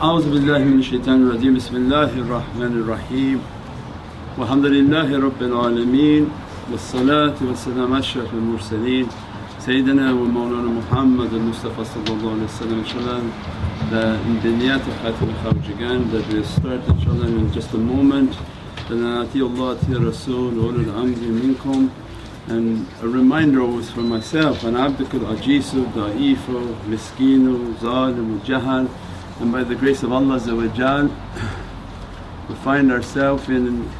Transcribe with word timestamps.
أعوذ 0.00 0.30
بالله 0.32 0.58
من 0.64 0.78
الشيطان 0.78 1.28
الرجيم. 1.28 1.54
بسم 1.60 1.76
الله 1.76 2.10
الرحمن 2.24 2.72
الرحيم. 2.82 3.38
والحمد 4.38 4.66
لله 4.66 5.08
رب 5.26 5.40
العالمين 5.42 6.22
والصلاة 6.72 7.36
والسلام 7.48 7.92
على 7.92 8.00
أشرف 8.00 8.30
المرسلين 8.34 9.06
سيدنا 9.66 10.12
ومولانا 10.12 10.70
محمد 10.80 11.30
المصطفى 11.40 11.84
صلى 11.92 12.10
الله 12.16 12.30
عليه 12.34 12.48
وسلم. 12.48 12.78
إن 12.84 12.88
شاء 12.92 13.00
الله 13.02 13.20
in 14.28 14.36
the 14.40 14.52
near 14.60 14.78
future 14.80 15.72
again 15.76 16.00
that 16.12 16.24
we 16.32 16.40
start 16.48 16.80
إن 16.88 17.00
شاء 17.04 17.12
الله 17.14 17.26
in 17.36 17.52
just 17.52 17.70
a 17.74 17.82
moment. 17.92 18.32
then 18.88 19.04
أتي 19.04 19.40
الله 19.42 19.72
أتي 19.72 19.92
الرسول 20.00 20.52
أول 20.64 20.76
الأمر 20.80 21.20
منكم. 21.44 21.88
And 22.48 22.86
a 23.02 23.06
reminder 23.06 23.60
always 23.60 23.90
for 23.90 24.00
myself 24.00 24.64
and 24.64 24.76
عبدك 24.76 25.14
العجيز 25.14 25.74
ضعيف 25.96 26.40
مسكين 26.90 27.74
ظالم 27.82 28.38
جهل 28.48 28.86
and 29.40 29.50
by 29.50 29.64
the 29.64 29.74
grace 29.74 30.02
of 30.02 30.12
Allah 30.12 30.38
we 32.48 32.54
find 32.56 32.92
ourselves 32.92 33.48
in 33.48 33.90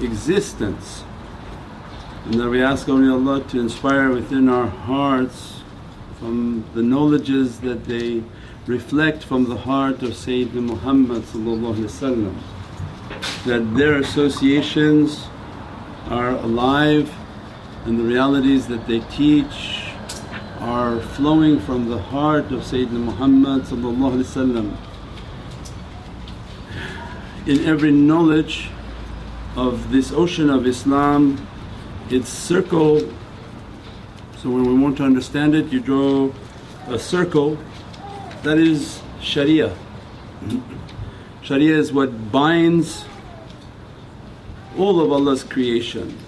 existence. 0.00 1.04
And 2.24 2.34
that 2.34 2.48
we 2.50 2.60
ask 2.62 2.88
only 2.88 3.08
Allah 3.08 3.44
to 3.48 3.60
inspire 3.60 4.10
within 4.10 4.48
our 4.48 4.66
hearts 4.66 5.62
from 6.18 6.64
the 6.74 6.82
knowledges 6.82 7.60
that 7.60 7.84
they 7.84 8.24
reflect 8.66 9.22
from 9.22 9.44
the 9.44 9.56
heart 9.56 10.02
of 10.02 10.10
Sayyidina 10.10 10.62
Muhammad 10.62 11.22
that 13.44 13.76
their 13.76 13.98
associations 13.98 15.26
are 16.08 16.30
alive 16.30 17.14
and 17.84 18.00
the 18.00 18.02
realities 18.02 18.66
that 18.66 18.88
they 18.88 18.98
teach 19.00 19.85
are 20.66 20.98
flowing 20.98 21.60
from 21.60 21.88
the 21.88 21.96
heart 21.96 22.46
of 22.50 22.60
Sayyidina 22.62 22.98
Muhammad 22.98 23.62
In 27.46 27.64
every 27.64 27.92
knowledge 27.92 28.68
of 29.54 29.92
this 29.92 30.10
ocean 30.10 30.50
of 30.50 30.66
Islam, 30.66 31.46
its 32.10 32.28
circle. 32.28 32.98
So 34.38 34.50
when 34.50 34.64
we 34.66 34.74
want 34.74 34.96
to 34.96 35.04
understand 35.04 35.54
it 35.54 35.72
you 35.72 35.78
draw 35.78 36.32
a 36.88 36.98
circle 36.98 37.56
that 38.42 38.58
is 38.58 39.00
sharia. 39.20 39.72
Sharia 41.42 41.76
is 41.76 41.92
what 41.92 42.32
binds 42.32 43.04
all 44.76 45.00
of 45.00 45.12
Allah's 45.12 45.44
creation 45.44 46.18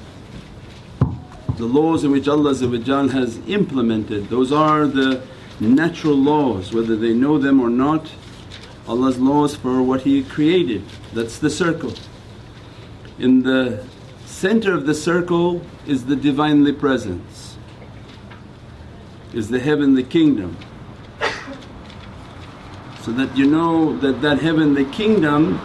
the 1.58 1.66
laws 1.66 2.04
in 2.04 2.12
which 2.12 2.28
Allah 2.28 2.54
has 2.54 3.38
implemented, 3.48 4.28
those 4.28 4.52
are 4.52 4.86
the 4.86 5.20
natural 5.60 6.14
laws 6.14 6.72
whether 6.72 6.94
they 6.94 7.12
know 7.12 7.36
them 7.36 7.60
or 7.60 7.68
not. 7.68 8.10
Allah's 8.86 9.18
laws 9.18 9.56
for 9.56 9.82
what 9.82 10.02
He 10.02 10.22
created, 10.22 10.84
that's 11.12 11.38
the 11.38 11.50
circle. 11.50 11.92
In 13.18 13.42
the 13.42 13.84
center 14.24 14.72
of 14.72 14.86
the 14.86 14.94
circle 14.94 15.60
is 15.86 16.06
the 16.06 16.14
Divinely 16.14 16.72
Presence, 16.72 17.56
is 19.34 19.48
the 19.48 19.58
heavenly 19.58 20.04
kingdom. 20.04 20.56
So 23.02 23.12
that 23.12 23.36
you 23.36 23.46
know 23.46 23.96
that 23.98 24.22
that 24.22 24.38
heavenly 24.38 24.84
kingdom 24.84 25.60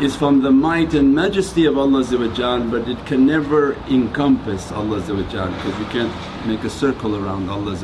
is 0.00 0.16
from 0.16 0.42
the 0.42 0.50
might 0.50 0.92
and 0.94 1.14
majesty 1.14 1.66
of 1.66 1.78
Allah 1.78 2.04
but 2.70 2.88
it 2.88 3.06
can 3.06 3.26
never 3.26 3.74
encompass 3.88 4.72
Allah 4.72 5.00
because 5.00 5.78
you 5.78 5.86
can't 5.86 6.46
make 6.46 6.64
a 6.64 6.70
circle 6.70 7.16
around 7.16 7.48
Allah 7.48 7.76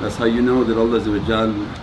That's 0.00 0.16
how 0.16 0.24
you 0.24 0.42
know 0.42 0.64
that 0.64 0.76
Allah 0.76 1.00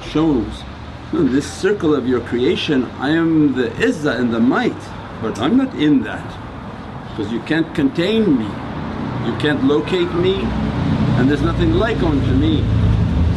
shows, 0.04 0.64
this 1.12 1.52
circle 1.52 1.96
of 1.96 2.08
your 2.08 2.22
creation 2.22 2.86
I 3.00 3.10
am 3.12 3.54
the 3.54 3.70
izzah 3.70 4.20
and 4.20 4.34
the 4.34 4.40
might 4.40 4.82
but 5.22 5.40
I'm 5.40 5.56
not 5.56 5.74
in 5.76 6.04
that 6.04 6.28
because 7.10 7.32
you 7.32 7.40
can't 7.42 7.74
contain 7.74 8.38
me, 8.38 8.46
you 9.26 9.38
can't 9.38 9.64
locate 9.64 10.12
me 10.16 10.42
and 11.18 11.30
there's 11.30 11.44
nothing 11.44 11.74
like 11.74 12.02
unto 12.04 12.34
me. 12.34 12.62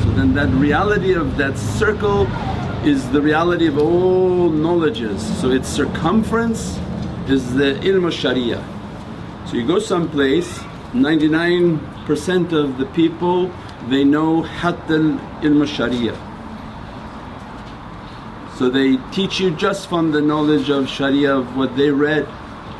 So 0.03 0.11
then 0.13 0.35
that 0.35 0.49
reality 0.49 1.13
of 1.13 1.37
that 1.37 1.57
circle 1.57 2.27
is 2.87 3.11
the 3.11 3.21
reality 3.21 3.67
of 3.67 3.79
all 3.79 4.49
knowledges. 4.49 5.21
So 5.41 5.51
its 5.51 5.69
circumference 5.69 6.79
is 7.29 7.53
the 7.55 7.75
ilm 7.83 8.13
sharia. 8.13 8.63
So 9.47 9.57
you 9.57 9.67
go 9.67 9.81
someplace 9.81 10.59
99% 10.93 12.53
of 12.53 12.79
the 12.79 12.87
people 12.87 13.51
they 13.89 14.05
know 14.05 14.43
hatta 14.43 15.19
ilm 15.43 15.67
sharia. 15.67 16.15
So 18.57 18.71
they 18.71 18.99
teach 19.11 19.41
you 19.41 19.51
just 19.51 19.89
from 19.89 20.13
the 20.13 20.21
knowledge 20.21 20.71
of 20.71 20.89
sharia 20.89 21.35
of 21.35 21.57
what 21.57 21.77
they 21.77 21.91
read. 21.91 22.29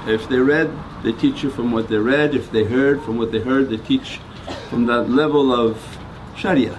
If 0.07 0.29
they 0.29 0.39
read 0.39 0.71
they 1.03 1.13
teach 1.13 1.43
you 1.43 1.51
from 1.51 1.73
what 1.73 1.89
they 1.89 1.99
read, 1.99 2.35
if 2.35 2.53
they 2.53 2.63
heard 2.63 3.03
from 3.03 3.19
what 3.19 3.33
they 3.33 3.41
heard 3.41 3.71
they 3.71 3.79
teach 3.79 4.21
from 4.71 4.87
that 4.87 5.11
level 5.11 5.53
of 5.53 5.99
sharia. 6.37 6.79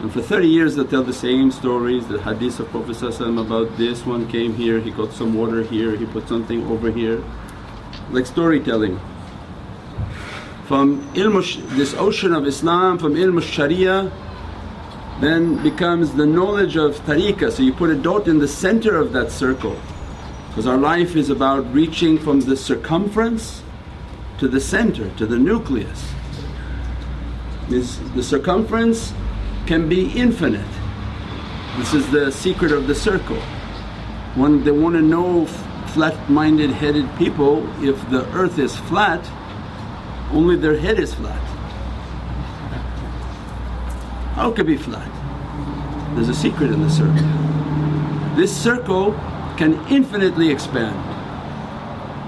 And 0.00 0.12
for 0.12 0.20
30 0.20 0.48
years 0.48 0.74
they 0.76 0.84
tell 0.84 1.02
the 1.02 1.12
same 1.12 1.50
stories, 1.50 2.06
the 2.08 2.20
hadith 2.20 2.60
of 2.60 2.68
Prophet 2.70 3.20
about 3.20 3.76
this 3.76 4.04
one 4.04 4.28
came 4.28 4.54
here, 4.54 4.80
he 4.80 4.90
got 4.90 5.12
some 5.12 5.34
water 5.34 5.62
here, 5.62 5.96
he 5.96 6.06
put 6.06 6.28
something 6.28 6.66
over 6.66 6.90
here, 6.90 7.22
like 8.10 8.26
storytelling. 8.26 8.98
From 10.64 11.02
ilm 11.14 11.76
this 11.76 11.94
ocean 11.94 12.32
of 12.32 12.46
Islam, 12.46 12.98
from 12.98 13.14
ilm 13.14 13.42
sharia 13.42 14.10
then 15.20 15.62
becomes 15.62 16.12
the 16.12 16.26
knowledge 16.26 16.76
of 16.76 16.96
tariqah. 17.06 17.52
So 17.52 17.62
you 17.62 17.72
put 17.72 17.90
a 17.90 17.94
dot 17.94 18.26
in 18.26 18.38
the 18.38 18.48
center 18.48 18.96
of 18.96 19.12
that 19.12 19.30
circle 19.30 19.76
because 20.48 20.66
our 20.66 20.76
life 20.76 21.14
is 21.14 21.30
about 21.30 21.72
reaching 21.72 22.18
from 22.18 22.40
the 22.40 22.56
circumference 22.56 23.62
to 24.38 24.48
the 24.48 24.60
center, 24.60 25.08
to 25.16 25.26
the 25.26 25.38
nucleus. 25.38 26.12
Is 27.70 28.00
the 28.14 28.22
circumference 28.22 29.14
can 29.66 29.88
be 29.88 30.10
infinite. 30.12 30.66
This 31.78 31.94
is 31.94 32.10
the 32.10 32.30
secret 32.30 32.72
of 32.72 32.86
the 32.86 32.94
circle. 32.94 33.40
When 34.34 34.64
they 34.64 34.70
want 34.70 34.96
to 34.96 35.02
know 35.02 35.46
flat-minded 35.94 36.70
headed 36.70 37.08
people 37.16 37.66
if 37.84 37.96
the 38.10 38.26
earth 38.32 38.58
is 38.58 38.76
flat, 38.76 39.20
only 40.32 40.56
their 40.56 40.76
head 40.78 40.98
is 40.98 41.14
flat. 41.14 41.40
How 44.34 44.50
could 44.50 44.66
be 44.66 44.76
flat? 44.76 45.08
There's 46.14 46.28
a 46.28 46.34
secret 46.34 46.70
in 46.70 46.80
the 46.82 46.90
circle. 46.90 48.36
This 48.36 48.54
circle 48.54 49.12
can 49.56 49.74
infinitely 49.88 50.50
expand. 50.50 50.96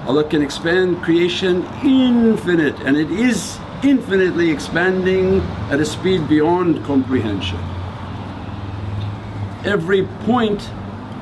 Allah 0.07 0.25
can 0.25 0.43
expand 0.43 1.03
creation 1.03 1.65
infinite 1.83 2.79
and 2.81 2.97
it 2.97 3.11
is 3.11 3.59
infinitely 3.85 4.51
expanding 4.51 5.41
at 5.71 5.79
a 5.79 5.85
speed 5.85 6.27
beyond 6.27 6.83
comprehension. 6.85 7.59
Every 9.65 10.07
point 10.25 10.71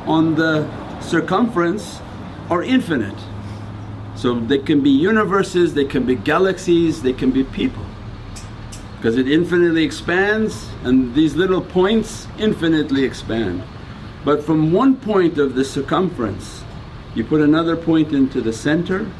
on 0.07 0.37
the 0.37 0.69
circumference 1.01 2.01
are 2.51 2.63
infinite. 2.63 3.19
So 4.15 4.39
they 4.39 4.59
can 4.59 4.81
be 4.81 4.91
universes, 4.91 5.75
they 5.75 5.85
can 5.85 6.07
be 6.07 6.15
galaxies, 6.15 7.03
they 7.03 7.13
can 7.13 7.33
be 7.33 7.43
people 7.43 7.85
because 8.97 9.17
it 9.17 9.29
infinitely 9.29 9.83
expands 9.83 10.69
and 10.85 11.13
these 11.13 11.35
little 11.35 11.61
points 11.61 12.29
infinitely 12.39 13.03
expand. 13.03 13.61
But 14.25 14.45
from 14.45 14.71
one 14.71 14.95
point 14.95 15.39
of 15.39 15.57
the 15.57 15.65
circumference 15.65 16.63
you 17.17 17.25
put 17.25 17.41
another 17.41 17.77
point 17.77 18.13
into 18.13 18.41
the 18.41 18.53
center, 18.53 19.11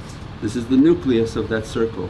this 0.41 0.55
is 0.55 0.69
the 0.69 0.77
nucleus 0.77 1.35
of 1.35 1.49
that 1.49 1.67
circle 1.67 2.09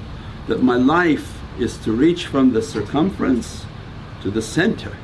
that 0.49 0.63
my 0.63 0.77
life 0.77 1.39
is 1.59 1.77
to 1.79 1.93
reach 1.93 2.27
from 2.27 2.53
the 2.53 2.63
circumference 2.63 3.65
to 4.23 4.31
the 4.31 4.43
center. 4.43 4.97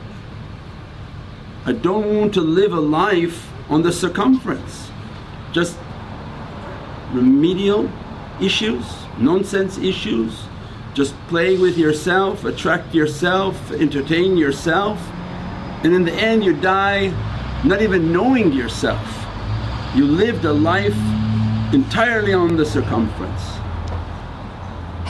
I 1.65 1.73
don't 1.73 2.15
want 2.17 2.35
to 2.35 2.41
live 2.41 2.73
a 2.73 2.81
life 2.81 3.51
on 3.69 3.83
the 3.83 3.93
circumference, 3.93 4.91
just 5.53 5.77
remedial 7.13 7.91
issues, 8.41 8.85
nonsense 9.19 9.79
issues, 9.79 10.45
just 10.95 11.15
play 11.29 11.59
with 11.59 11.77
yourself, 11.77 12.45
attract 12.45 12.95
yourself, 12.95 13.71
entertain 13.73 14.37
yourself 14.37 14.99
and 15.85 15.95
in 15.95 16.05
the 16.05 16.13
end 16.13 16.45
you 16.45 16.55
die 16.55 17.09
not 17.65 17.83
even 17.83 18.13
knowing 18.13 18.53
yourself. 18.53 19.27
You 19.95 20.05
lived 20.05 20.45
a 20.45 20.53
life 20.53 20.97
entirely 21.73 22.33
on 22.33 22.57
the 22.57 22.65
circumference. 22.65 23.58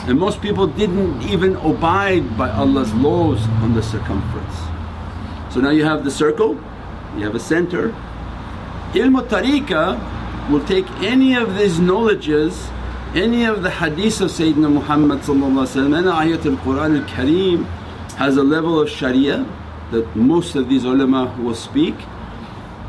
And 0.08 0.18
most 0.18 0.40
people 0.40 0.66
didn't 0.66 1.22
even 1.22 1.56
abide 1.56 2.36
by 2.38 2.50
Allah's 2.50 2.92
laws 2.94 3.40
on 3.62 3.74
the 3.74 3.82
circumference. 3.82 4.56
So 5.52 5.60
now 5.60 5.70
you 5.70 5.84
have 5.84 6.02
the 6.02 6.10
circle, 6.10 6.54
you 7.16 7.24
have 7.24 7.34
a 7.34 7.40
center. 7.40 7.90
Ilm 8.94 9.20
tariqah 9.28 10.50
will 10.50 10.64
take 10.64 10.90
any 11.02 11.34
of 11.36 11.56
these 11.58 11.78
knowledges, 11.78 12.70
any 13.14 13.44
of 13.44 13.62
the 13.62 13.70
hadith 13.70 14.22
of 14.22 14.30
Sayyidina 14.30 14.72
Muhammad 14.72 15.18
and 15.28 16.06
ayatul 16.08 16.58
Qur'an 16.62 16.96
al-Kareem 16.96 17.66
has 18.16 18.38
a 18.38 18.42
level 18.42 18.80
of 18.80 18.88
sharia 18.88 19.46
that 19.90 20.16
most 20.16 20.54
of 20.56 20.68
these 20.68 20.84
ulama 20.84 21.34
will 21.38 21.54
speak 21.54 21.94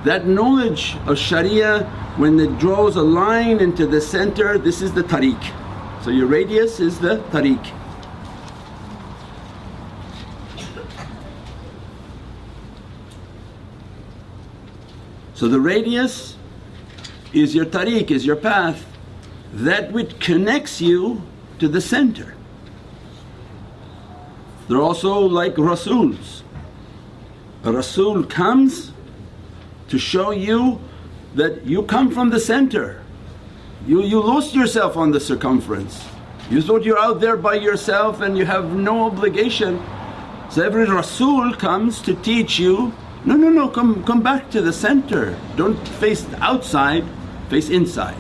That 0.06 0.28
knowledge 0.28 0.96
of 1.08 1.18
Sharia 1.18 1.84
when 2.16 2.40
it 2.40 2.58
draws 2.58 2.96
a 2.96 3.02
line 3.02 3.60
into 3.60 3.86
the 3.86 4.00
center 4.00 4.58
this 4.58 4.82
is 4.82 4.94
the 4.94 5.04
tariq. 5.04 5.59
So 6.04 6.12
your 6.12 6.28
radius 6.28 6.80
is 6.80 6.98
the 7.00 7.18
tariq. 7.32 7.74
So 15.34 15.48
the 15.48 15.60
radius 15.60 16.36
is 17.34 17.54
your 17.54 17.66
tariq, 17.66 18.12
is 18.12 18.26
your 18.26 18.36
path, 18.36 18.86
that 19.54 19.92
which 19.92 20.20
connects 20.20 20.82
you 20.82 21.22
to 21.60 21.68
the 21.68 21.82
center. 21.82 22.36
They're 24.68 24.82
also 24.82 25.20
like 25.20 25.56
Rasools. 25.56 26.44
A 27.64 27.72
Rasool 27.72 28.30
comes 28.30 28.92
to 29.90 29.98
show 29.98 30.32
you 30.32 30.80
that 31.36 31.66
you 31.66 31.84
come 31.84 32.12
from 32.12 32.30
the 32.30 32.40
center. 32.40 33.02
You, 33.88 34.04
you 34.04 34.22
lost 34.22 34.54
yourself 34.54 34.98
on 34.98 35.12
the 35.12 35.20
circumference. 35.20 36.06
You 36.50 36.62
thought 36.62 36.84
you're 36.84 37.00
out 37.00 37.20
there 37.20 37.38
by 37.38 37.56
yourself 37.56 38.22
and 38.22 38.38
you 38.38 38.46
have 38.46 38.74
no 38.76 39.06
obligation. 39.06 39.82
So 40.50 40.64
every 40.64 40.86
Rasool 40.86 41.58
comes 41.58 42.02
to 42.02 42.16
teach 42.16 42.60
you 42.60 42.94
no, 43.26 43.36
no, 43.36 43.50
no, 43.50 43.68
come, 43.68 44.02
come 44.06 44.24
back 44.24 44.50
to 44.52 44.62
the 44.62 44.72
center. 44.72 45.38
Don't 45.58 45.76
face 46.00 46.26
outside, 46.36 47.04
face 47.50 47.70
inside. 47.70 48.18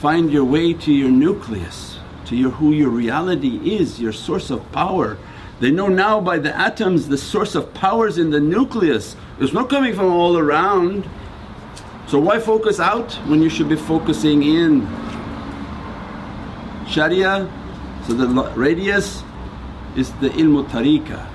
Find 0.00 0.32
your 0.32 0.44
way 0.44 0.74
to 0.74 0.92
your 0.92 1.10
nucleus, 1.10 1.98
to 2.26 2.34
your 2.34 2.50
who 2.50 2.72
your 2.72 2.88
reality 2.88 3.76
is, 3.76 4.00
your 4.00 4.12
source 4.12 4.50
of 4.50 4.70
power. 4.72 5.16
They 5.60 5.70
know 5.70 5.86
now 5.86 6.20
by 6.20 6.38
the 6.38 6.54
atoms 6.56 7.06
the 7.06 7.16
source 7.16 7.54
of 7.54 7.72
power 7.72 8.08
is 8.08 8.18
in 8.18 8.30
the 8.30 8.40
nucleus. 8.40 9.14
It's 9.38 9.52
not 9.52 9.70
coming 9.70 9.94
from 9.94 10.06
all 10.12 10.36
around. 10.36 11.08
So 12.12 12.18
why 12.18 12.40
focus 12.40 12.78
out 12.78 13.14
when 13.24 13.40
you 13.40 13.48
should 13.48 13.70
be 13.70 13.76
focusing 13.76 14.42
in? 14.42 14.86
Sharia, 16.86 17.48
so 18.06 18.12
the 18.12 18.28
radius 18.54 19.22
is 19.96 20.12
the 20.20 20.28
ilmu 20.28 20.68
tariqah 20.68 21.32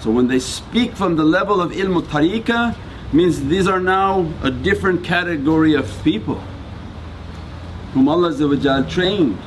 so 0.00 0.10
when 0.10 0.26
they 0.26 0.40
speak 0.40 0.96
from 0.96 1.14
the 1.14 1.24
level 1.24 1.60
of 1.60 1.70
ilmu 1.70 2.02
tariqah 2.02 2.76
means 3.12 3.44
these 3.46 3.68
are 3.68 3.78
now 3.78 4.28
a 4.42 4.50
different 4.50 5.04
category 5.04 5.74
of 5.74 5.86
people 6.02 6.40
whom 7.92 8.08
Allah 8.08 8.34
trained. 8.90 9.38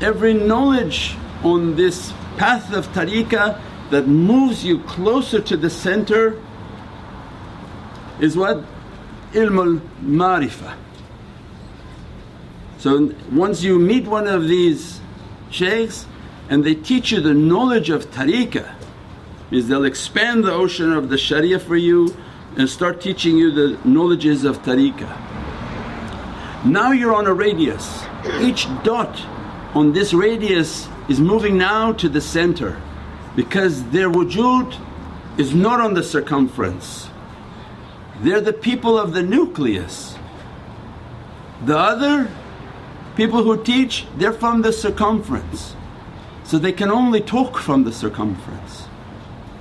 Every 0.00 0.32
knowledge 0.32 1.16
on 1.42 1.74
this 1.74 2.12
path 2.36 2.72
of 2.72 2.86
tariqah 2.92 3.60
that 3.90 4.06
moves 4.06 4.64
you 4.64 4.78
closer 4.84 5.40
to 5.40 5.56
the 5.56 5.68
center 5.68 6.40
is 8.20 8.36
what? 8.36 8.64
Ilmul 9.32 9.80
marifah. 10.02 10.76
So 12.78 13.12
once 13.32 13.62
you 13.62 13.78
meet 13.78 14.06
one 14.06 14.26
of 14.26 14.48
these 14.48 15.00
shaykhs 15.50 16.06
and 16.48 16.64
they 16.64 16.74
teach 16.74 17.12
you 17.12 17.20
the 17.20 17.34
knowledge 17.34 17.90
of 17.90 18.10
tariqah 18.10 18.74
means 19.50 19.68
they'll 19.68 19.84
expand 19.84 20.44
the 20.44 20.52
ocean 20.52 20.92
of 20.92 21.08
the 21.08 21.18
sharia 21.18 21.58
for 21.58 21.76
you 21.76 22.14
and 22.56 22.68
start 22.68 23.00
teaching 23.00 23.36
you 23.36 23.50
the 23.50 23.78
knowledges 23.84 24.44
of 24.44 24.62
tariqah. 24.62 26.64
Now 26.64 26.92
you're 26.92 27.14
on 27.14 27.26
a 27.26 27.34
radius, 27.34 28.04
each 28.40 28.66
dot 28.82 29.20
on 29.74 29.92
this 29.92 30.12
radius 30.12 30.88
is 31.08 31.20
moving 31.20 31.56
now 31.56 31.92
to 31.92 32.08
the 32.08 32.20
center 32.20 32.80
because 33.36 33.84
their 33.90 34.10
wujud 34.10 34.76
is 35.38 35.54
not 35.54 35.80
on 35.80 35.94
the 35.94 36.02
circumference. 36.02 37.08
They're 38.20 38.40
the 38.40 38.52
people 38.52 38.98
of 38.98 39.12
the 39.12 39.22
nucleus. 39.22 40.16
The 41.64 41.78
other 41.78 42.30
people 43.16 43.42
who 43.42 43.62
teach 43.62 44.06
they're 44.16 44.32
from 44.32 44.62
the 44.62 44.72
circumference 44.72 45.74
so 46.44 46.58
they 46.58 46.72
can 46.72 46.90
only 46.90 47.20
talk 47.20 47.58
from 47.58 47.84
the 47.84 47.92
circumference. 47.92 48.84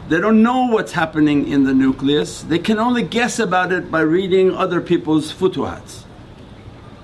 They 0.10 0.22
don't 0.22 0.42
know 0.42 0.68
what's 0.68 0.94
happening 0.94 1.48
in 1.48 1.66
the 1.66 1.74
nucleus, 1.74 2.44
they 2.44 2.60
can 2.60 2.80
only 2.80 3.04
guess 3.04 3.40
about 3.40 3.74
it 3.74 3.92
by 3.92 4.02
reading 4.02 4.52
other 4.52 4.80
people's 4.80 5.34
futuhats. 5.34 6.04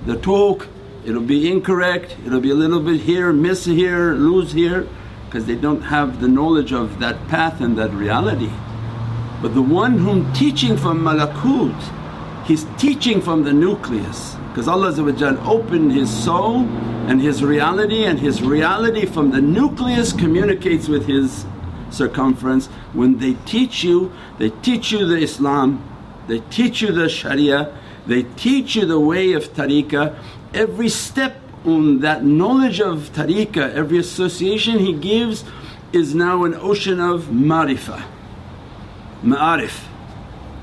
The 0.06 0.16
talk, 0.16 0.68
it'll 1.06 1.22
be 1.22 1.52
incorrect, 1.52 2.16
it'll 2.26 2.40
be 2.40 2.52
a 2.52 2.56
little 2.56 2.80
bit 2.80 3.02
here, 3.02 3.34
miss 3.34 3.66
here, 3.66 4.14
lose 4.14 4.54
here 4.54 4.88
because 5.26 5.46
they 5.46 5.56
don't 5.56 5.82
have 5.82 6.22
the 6.22 6.28
knowledge 6.28 6.72
of 6.72 7.00
that 7.00 7.28
path 7.28 7.60
and 7.60 7.78
that 7.78 7.92
reality. 7.92 8.52
But 9.44 9.54
the 9.54 9.62
one 9.62 9.98
whom 9.98 10.32
teaching 10.32 10.78
from 10.78 11.02
malakut, 11.02 11.78
he's 12.46 12.66
teaching 12.78 13.22
from 13.22 13.44
the 13.44 13.52
nucleus 13.52 14.36
because 14.48 14.70
Allah 14.70 14.94
opened 15.46 15.92
his 15.92 16.10
soul 16.10 16.62
and 17.10 17.22
his 17.22 17.44
reality 17.44 18.06
and 18.06 18.18
his 18.18 18.42
reality 18.42 19.06
from 19.06 19.32
the 19.32 19.42
nucleus 19.42 20.14
communicates 20.14 20.88
with 20.88 21.08
his 21.08 21.46
circumference. 21.90 22.68
When 22.94 23.18
they 23.18 23.34
teach 23.46 23.84
you, 23.84 24.14
they 24.38 24.50
teach 24.50 24.94
you 24.94 25.06
the 25.06 25.18
Islam, 25.18 25.84
they 26.28 26.40
teach 26.40 26.82
you 26.82 26.94
the 26.94 27.10
Sharia, 27.10 27.78
they 28.08 28.24
teach 28.24 28.78
you 28.78 28.86
the 28.86 29.00
way 29.00 29.34
of 29.34 29.52
tariqah. 29.54 30.16
Every 30.54 30.88
step 30.88 31.36
on 31.66 32.00
that 32.00 32.24
knowledge 32.24 32.80
of 32.80 33.12
tariqah, 33.12 33.74
every 33.74 33.98
association 33.98 34.80
he 34.80 34.94
gives 34.94 35.44
is 35.92 36.16
now 36.16 36.46
an 36.46 36.54
ocean 36.56 37.02
of 37.02 37.24
marifah, 37.26 38.04
ma'arif. 39.24 39.86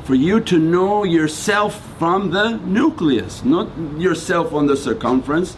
For 0.04 0.14
you 0.14 0.40
to 0.40 0.58
know 0.58 1.04
yourself 1.04 1.80
from 1.98 2.30
the 2.30 2.56
nucleus, 2.56 3.44
not 3.44 3.68
yourself 3.98 4.52
on 4.52 4.66
the 4.66 4.76
circumference. 4.76 5.56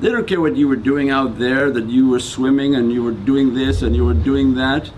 They 0.00 0.10
don't 0.10 0.26
care 0.26 0.40
what 0.40 0.56
you 0.56 0.68
were 0.68 0.76
doing 0.76 1.10
out 1.10 1.38
there, 1.38 1.70
that 1.70 1.86
you 1.86 2.08
were 2.08 2.20
swimming 2.20 2.74
and 2.74 2.92
you 2.92 3.02
were 3.02 3.12
doing 3.12 3.54
this 3.54 3.82
and 3.82 3.94
you 3.94 4.04
were 4.04 4.14
doing 4.14 4.54
that. 4.54 4.90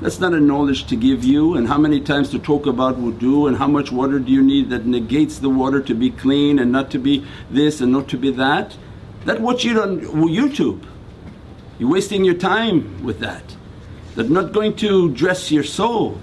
That's 0.00 0.20
not 0.20 0.32
a 0.32 0.40
knowledge 0.40 0.86
to 0.86 0.96
give 0.96 1.24
you 1.24 1.56
and 1.56 1.66
how 1.66 1.78
many 1.78 2.00
times 2.00 2.30
to 2.30 2.38
talk 2.38 2.66
about 2.66 2.98
wudu 2.98 3.48
and 3.48 3.56
how 3.56 3.66
much 3.66 3.90
water 3.90 4.18
do 4.18 4.30
you 4.30 4.42
need 4.42 4.70
that 4.70 4.86
negates 4.86 5.38
the 5.38 5.50
water 5.50 5.80
to 5.82 5.94
be 5.94 6.10
clean 6.10 6.58
and 6.58 6.70
not 6.70 6.90
to 6.92 6.98
be 6.98 7.26
this 7.50 7.80
and 7.80 7.92
not 7.92 8.08
to 8.08 8.16
be 8.16 8.30
that. 8.32 8.76
That 9.24 9.40
watch 9.40 9.64
it 9.64 9.76
on 9.76 10.00
YouTube. 10.00 10.84
You're 11.78 11.90
wasting 11.90 12.24
your 12.24 12.34
time 12.34 13.04
with 13.04 13.18
that. 13.20 13.56
That's 14.14 14.28
not 14.28 14.52
going 14.52 14.76
to 14.76 15.10
dress 15.10 15.50
your 15.50 15.64
soul. 15.64 16.20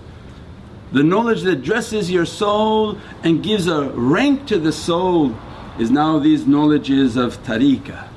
The 0.95 1.03
knowledge 1.03 1.41
that 1.41 1.61
dresses 1.61 2.09
your 2.09 2.25
soul 2.25 2.97
and 3.21 3.43
gives 3.43 3.67
a 3.67 3.89
rank 3.89 4.47
to 4.47 4.57
the 4.57 4.71
soul 4.71 5.35
is 5.77 5.91
now 5.91 6.19
these 6.19 6.47
knowledges 6.47 7.17
of 7.17 7.37
tariqah. 7.43 8.07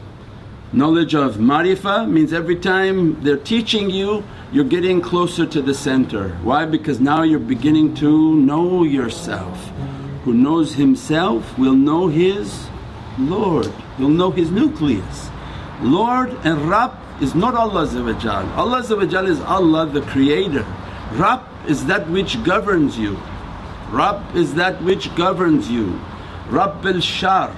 Knowledge 0.72 1.12
of 1.12 1.38
marifah 1.38 2.08
means 2.08 2.32
every 2.32 2.54
time 2.54 3.20
they're 3.24 3.36
teaching 3.36 3.90
you 3.90 4.22
you're 4.52 4.62
getting 4.62 5.00
closer 5.00 5.44
to 5.44 5.60
the 5.60 5.74
center. 5.74 6.28
Why? 6.44 6.66
Because 6.66 7.00
now 7.00 7.24
you're 7.24 7.40
beginning 7.40 7.96
to 7.96 8.36
know 8.36 8.84
yourself. 8.84 9.72
Who 10.22 10.32
knows 10.32 10.74
himself 10.74 11.58
will 11.58 11.74
know 11.74 12.06
his 12.06 12.68
Lord, 13.18 13.72
will 13.98 14.08
know 14.08 14.30
his 14.30 14.52
nucleus. 14.52 15.30
Lord 15.82 16.30
and 16.44 16.70
Rabb 16.70 16.96
is 17.20 17.34
not 17.34 17.56
Allah 17.56 17.88
Allah 18.54 18.78
is 18.78 19.40
Allah 19.40 19.86
the 19.86 20.02
creator. 20.02 20.64
Rabb 21.14 21.47
is 21.68 21.86
that 21.86 22.08
which 22.08 22.42
governs 22.44 22.98
you. 22.98 23.18
Rabb 23.90 24.34
is 24.34 24.54
that 24.54 24.82
which 24.82 25.14
governs 25.14 25.70
you. 25.70 26.00
Rabb 26.48 26.84
al 26.86 27.00
Shar. 27.00 27.54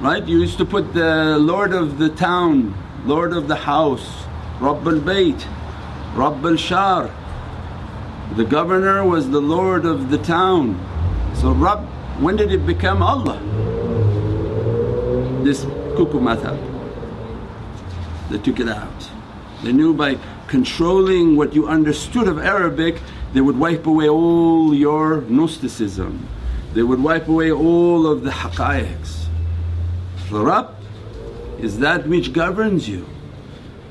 Right? 0.00 0.26
You 0.26 0.40
used 0.40 0.58
to 0.58 0.64
put 0.64 0.94
the 0.94 1.38
Lord 1.38 1.72
of 1.72 1.98
the 1.98 2.08
town, 2.08 2.74
Lord 3.04 3.32
of 3.32 3.48
the 3.48 3.56
house, 3.56 4.24
Rabb 4.60 4.86
al 4.86 5.00
Bayt, 5.00 5.46
Rabb 6.14 6.44
al 6.44 6.56
Shar. 6.56 7.10
The 8.36 8.44
governor 8.44 9.04
was 9.04 9.28
the 9.28 9.42
lord 9.42 9.84
of 9.84 10.10
the 10.10 10.16
town. 10.16 10.80
So 11.34 11.52
Rabb, 11.52 11.84
when 12.18 12.36
did 12.36 12.50
it 12.50 12.64
become 12.64 13.02
Allah? 13.02 13.38
This 15.44 15.66
kuku 15.96 16.18
madhab. 16.18 16.56
They 18.30 18.38
took 18.38 18.58
it 18.58 18.68
out. 18.68 19.10
They 19.62 19.72
knew 19.72 19.92
by 19.92 20.16
controlling 20.52 21.34
what 21.34 21.54
you 21.54 21.66
understood 21.66 22.28
of 22.28 22.38
Arabic 22.38 23.00
they 23.32 23.40
would 23.40 23.58
wipe 23.58 23.86
away 23.86 24.06
all 24.06 24.74
your 24.74 25.22
Gnosticism, 25.22 26.28
they 26.74 26.82
would 26.82 27.02
wipe 27.02 27.26
away 27.26 27.50
all 27.50 28.06
of 28.06 28.22
the 28.22 28.30
haqqaiqs. 28.30 29.28
Rabb 30.30 30.76
is 31.58 31.78
that 31.78 32.06
which 32.06 32.34
governs 32.34 32.86
you. 32.86 33.08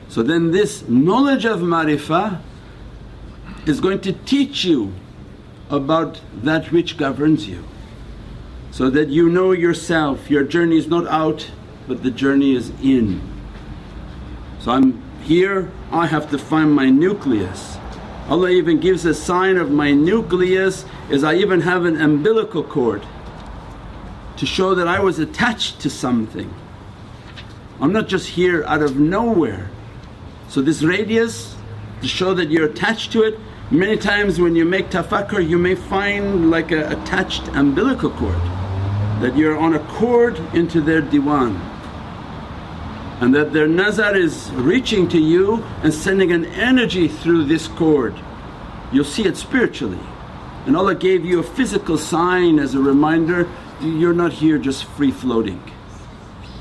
So 0.08 0.22
then 0.22 0.52
this 0.52 0.88
knowledge 0.88 1.46
of 1.46 1.62
marifah 1.62 2.40
is 3.66 3.80
going 3.80 4.02
to 4.02 4.14
teach 4.14 4.64
you 4.64 4.94
about 5.72 6.22
that 6.44 6.72
which 6.72 6.96
governs 6.96 7.48
you 7.48 7.64
so 8.70 8.92
that 8.92 9.10
you 9.10 9.30
know 9.30 9.52
yourself, 9.52 10.30
your 10.30 10.44
journey 10.44 10.78
is 10.78 10.88
not 10.88 11.08
out 11.08 11.50
but 11.88 12.04
the 12.04 12.12
journey 12.12 12.56
is 12.56 12.70
in. 12.84 13.20
So 14.60 14.72
I'm 14.72 15.11
here, 15.22 15.72
I 15.92 16.08
have 16.08 16.30
to 16.32 16.38
find 16.38 16.74
my 16.74 16.90
nucleus. 16.90 17.78
Allah 18.28 18.50
even 18.50 18.80
gives 18.80 19.06
a 19.06 19.14
sign 19.14 19.58
of 19.58 19.72
my 19.72 19.92
nucleus 19.92 20.86
is 21.10 21.24
I 21.24 21.36
even 21.36 21.62
have 21.62 21.86
an 21.86 22.00
umbilical 22.00 22.64
cord 22.64 23.04
to 24.38 24.46
show 24.46 24.76
that 24.76 24.88
I 24.88 25.00
was 25.00 25.20
attached 25.20 25.80
to 25.82 25.90
something. 25.90 26.54
I'm 27.80 27.92
not 27.92 28.08
just 28.08 28.28
here 28.28 28.64
out 28.66 28.82
of 28.82 29.00
nowhere. 29.00 29.70
So 30.50 30.62
this 30.62 30.82
radius 30.82 31.56
to 32.02 32.08
show 32.08 32.34
that 32.34 32.50
you're 32.50 32.66
attached 32.66 33.12
to 33.14 33.24
it, 33.24 33.40
many 33.70 33.98
times 33.98 34.40
when 34.40 34.56
you 34.56 34.66
make 34.66 34.90
tafakkur 34.90 35.48
you 35.48 35.58
may 35.58 35.76
find 35.76 36.52
like 36.52 36.72
a 36.72 36.90
attached 36.90 37.48
umbilical 37.50 38.10
cord 38.12 38.42
that 39.22 39.38
you're 39.38 39.58
on 39.58 39.76
a 39.76 39.80
cord 39.88 40.38
into 40.54 40.82
their 40.82 41.02
diwan 41.02 41.71
and 43.22 43.36
that 43.36 43.54
their 43.54 43.68
nazar 43.68 44.16
is 44.16 44.52
reaching 44.54 45.08
to 45.08 45.20
you 45.20 45.64
and 45.84 45.94
sending 45.94 46.32
an 46.32 46.44
energy 46.46 47.08
through 47.08 47.46
this 47.46 47.68
cord. 47.68 48.16
You'll 48.92 49.06
see 49.06 49.26
it 49.26 49.38
spiritually. 49.38 50.00
And 50.66 50.76
Allah 50.76 50.96
gave 50.96 51.24
you 51.24 51.40
a 51.40 51.44
physical 51.44 52.00
sign 52.00 52.58
as 52.58 52.74
a 52.74 52.80
reminder 52.80 53.48
you're 53.80 54.14
not 54.14 54.34
here 54.34 54.58
just 54.58 54.86
free 54.86 55.12
floating. 55.12 55.62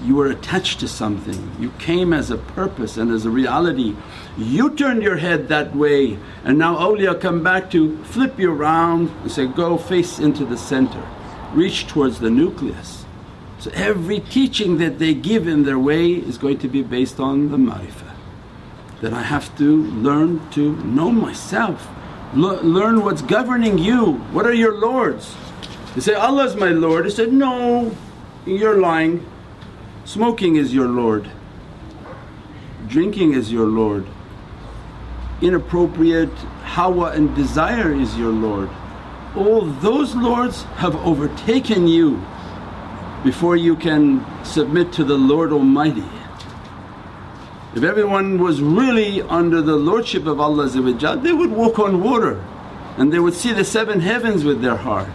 You 0.05 0.17
were 0.17 0.29
attached 0.29 0.81
to 0.81 0.89
something, 0.89 1.51
you 1.59 1.71
came 1.79 2.13
as 2.13 2.31
a 2.31 2.39
purpose 2.39 2.97
and 2.99 3.11
as 3.11 3.25
a 3.25 3.31
reality. 3.31 3.97
You 4.37 4.75
turned 4.75 5.03
your 5.03 5.17
head 5.17 5.49
that 5.49 5.75
way 5.75 6.19
and 6.45 6.59
now 6.59 6.77
awliya 6.77 7.21
come 7.21 7.43
back 7.43 7.71
to 7.71 8.03
flip 8.05 8.39
you 8.39 8.53
around 8.53 9.11
and 9.23 9.33
say, 9.33 9.47
go 9.47 9.79
face 9.79 10.19
into 10.19 10.45
the 10.45 10.59
center, 10.59 11.03
reach 11.55 11.87
towards 11.87 12.21
the 12.21 12.31
nucleus. 12.31 13.05
So 13.61 13.71
every 13.75 14.21
teaching 14.21 14.79
that 14.79 14.99
they 14.99 15.13
give 15.13 15.47
in 15.47 15.65
their 15.65 15.79
way 15.79 16.13
is 16.13 16.39
going 16.39 16.59
to 16.59 16.69
be 16.69 16.83
based 16.83 17.21
on 17.21 17.51
the 17.51 17.59
marifah. 17.59 18.15
That 19.03 19.13
I 19.13 19.23
have 19.23 19.57
to 19.59 19.85
learn 19.85 20.41
to 20.53 20.77
know 20.83 21.11
myself, 21.11 21.87
learn 22.35 23.05
what's 23.05 23.21
governing 23.21 23.77
you, 23.77 24.15
what 24.33 24.47
are 24.47 24.55
your 24.55 24.79
lords. 24.79 25.37
They 25.95 26.01
say, 26.01 26.15
Allah's 26.15 26.57
my 26.57 26.71
Lord. 26.71 27.05
He 27.05 27.11
said, 27.11 27.35
no, 27.35 27.95
you're 28.47 28.81
lying. 28.81 29.27
Smoking 30.07 30.57
is 30.57 30.73
your 30.73 30.89
Lord, 30.89 31.31
drinking 32.89 33.35
is 33.35 33.53
your 33.53 33.67
Lord, 33.67 34.07
inappropriate 35.43 36.33
hawa 36.65 37.13
and 37.13 37.37
desire 37.37 37.93
is 37.93 38.17
your 38.17 38.33
Lord. 38.33 38.71
All 39.37 39.61
those 39.61 40.15
lords 40.15 40.63
have 40.81 40.97
overtaken 40.97 41.87
you 41.87 42.25
before 43.25 43.57
you 43.57 43.77
can 43.77 44.25
submit 44.45 44.93
to 44.95 45.05
the 45.05 45.17
Lord 45.17 45.53
Almighty. 45.53 46.05
If 47.75 47.85
everyone 47.85 48.39
was 48.39 48.61
really 48.61 49.23
under 49.23 49.63
the 49.63 49.77
lordship 49.77 50.27
of 50.27 50.41
Allah 50.41 50.69
they 50.69 51.33
would 51.33 51.53
walk 51.53 51.79
on 51.79 52.03
water 52.03 52.43
and 52.97 53.13
they 53.13 53.21
would 53.21 53.35
see 53.35 53.53
the 53.53 53.65
seven 53.65 54.01
heavens 54.01 54.45
with 54.45 54.61
their 54.63 54.77
heart. 54.77 55.09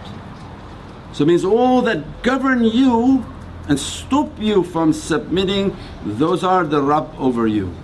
So 1.12 1.24
it 1.24 1.28
means 1.28 1.44
all 1.44 1.82
that 1.82 2.22
govern 2.22 2.64
you 2.64 3.26
and 3.68 3.78
stop 3.78 4.30
you 4.38 4.62
from 4.62 4.92
submitting 4.92 5.76
those 6.04 6.44
are 6.44 6.64
the 6.64 6.80
Rabb 6.80 7.14
over 7.18 7.46
you. 7.46 7.74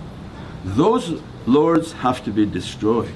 Those 0.63 1.21
lords 1.45 1.91
have 1.93 2.23
to 2.23 2.31
be 2.31 2.45
destroyed. 2.45 3.13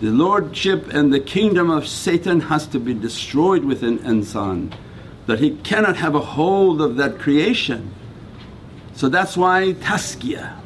The 0.00 0.10
lordship 0.10 0.88
and 0.94 1.12
the 1.12 1.20
kingdom 1.20 1.70
of 1.70 1.86
Satan 1.86 2.40
has 2.40 2.66
to 2.68 2.80
be 2.80 2.94
destroyed 2.94 3.64
within 3.64 3.98
insan 3.98 4.72
that 5.30 5.38
he 5.38 5.50
cannot 5.58 5.96
have 5.96 6.16
a 6.16 6.20
hold 6.20 6.82
of 6.82 6.96
that 6.96 7.20
creation. 7.20 7.94
So 8.94 9.08
that's 9.08 9.36
why 9.36 9.74
tazkiyah. 9.74 10.56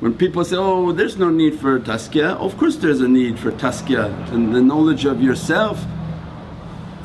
When 0.00 0.14
people 0.14 0.42
say, 0.42 0.56
oh 0.56 0.90
there's 0.92 1.18
no 1.18 1.28
need 1.28 1.60
for 1.60 1.78
tazkiyah, 1.78 2.36
of 2.38 2.56
course 2.56 2.76
there's 2.76 3.02
a 3.02 3.08
need 3.08 3.38
for 3.38 3.52
tazkiyah 3.52 4.32
and 4.32 4.54
the 4.54 4.62
knowledge 4.62 5.04
of 5.04 5.20
yourself 5.20 5.84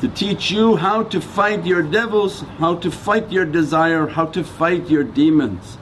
to 0.00 0.08
teach 0.08 0.50
you 0.50 0.76
how 0.76 1.02
to 1.02 1.20
fight 1.20 1.66
your 1.66 1.82
devils, 1.82 2.40
how 2.56 2.76
to 2.76 2.90
fight 2.90 3.30
your 3.30 3.44
desire, 3.44 4.06
how 4.06 4.24
to 4.24 4.42
fight 4.42 4.88
your 4.88 5.04
demons 5.04 5.76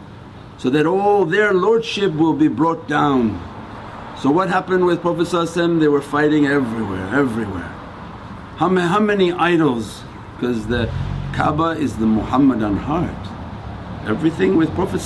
so 0.58 0.68
that 0.70 0.85
all 0.85 1.25
their 1.25 1.54
lordship 1.54 2.12
will 2.12 2.35
be 2.35 2.49
brought 2.49 2.88
down. 2.88 3.38
So 4.20 4.32
what 4.32 4.49
happened 4.49 4.85
with 4.85 5.00
Prophet 5.00 5.30
they 5.78 5.87
were 5.87 6.02
fighting 6.02 6.46
everywhere, 6.46 7.06
everywhere. 7.14 7.70
How, 8.58 8.68
how 8.75 8.99
many 8.99 9.30
idols 9.30 10.02
because 10.36 10.66
the 10.66 10.90
Kaaba 11.32 11.70
is 11.70 11.96
the 11.96 12.06
Muhammadan 12.06 12.76
heart. 12.76 13.10
Everything 14.06 14.56
with 14.56 14.72
Prophet 14.74 15.00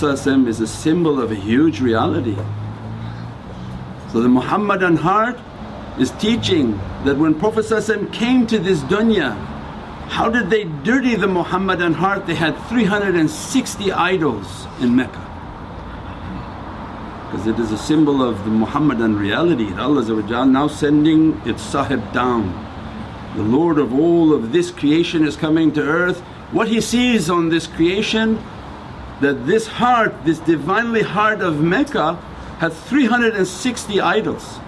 is 0.48 0.60
a 0.60 0.66
symbol 0.66 1.20
of 1.20 1.30
a 1.30 1.34
huge 1.34 1.80
reality. 1.80 2.36
So 4.12 4.20
the 4.20 4.28
Muhammadan 4.28 4.96
heart 4.96 5.38
is 5.98 6.10
teaching 6.12 6.72
that 7.04 7.16
when 7.16 7.38
Prophet 7.38 8.12
came 8.12 8.46
to 8.48 8.58
this 8.58 8.80
dunya, 8.80 9.36
how 10.08 10.28
did 10.28 10.50
they 10.50 10.64
dirty 10.82 11.14
the 11.14 11.28
Muhammadan 11.28 11.94
heart? 11.94 12.26
They 12.26 12.34
had 12.34 12.56
360 12.68 13.92
idols 13.92 14.66
in 14.80 14.96
Mecca 14.96 15.26
because 17.30 17.46
it 17.46 17.60
is 17.60 17.70
a 17.70 17.78
symbol 17.78 18.22
of 18.22 18.44
the 18.44 18.50
Muhammadan 18.50 19.16
reality 19.16 19.70
that 19.70 19.78
Allah 19.78 20.46
now 20.46 20.66
sending 20.66 21.40
its 21.46 21.62
sahib 21.62 22.12
down 22.12 22.69
the 23.36 23.42
Lord 23.42 23.78
of 23.78 23.92
all 23.92 24.32
of 24.34 24.52
this 24.52 24.70
creation 24.70 25.24
is 25.24 25.36
coming 25.36 25.72
to 25.72 25.82
earth. 25.82 26.20
What 26.52 26.68
He 26.68 26.80
sees 26.80 27.30
on 27.30 27.48
this 27.48 27.66
creation 27.66 28.42
that 29.20 29.46
this 29.46 29.66
heart, 29.66 30.24
this 30.24 30.38
Divinely 30.40 31.02
heart 31.02 31.40
of 31.40 31.60
Mecca 31.60 32.14
has 32.58 32.78
360 32.84 34.00
idols. 34.00 34.58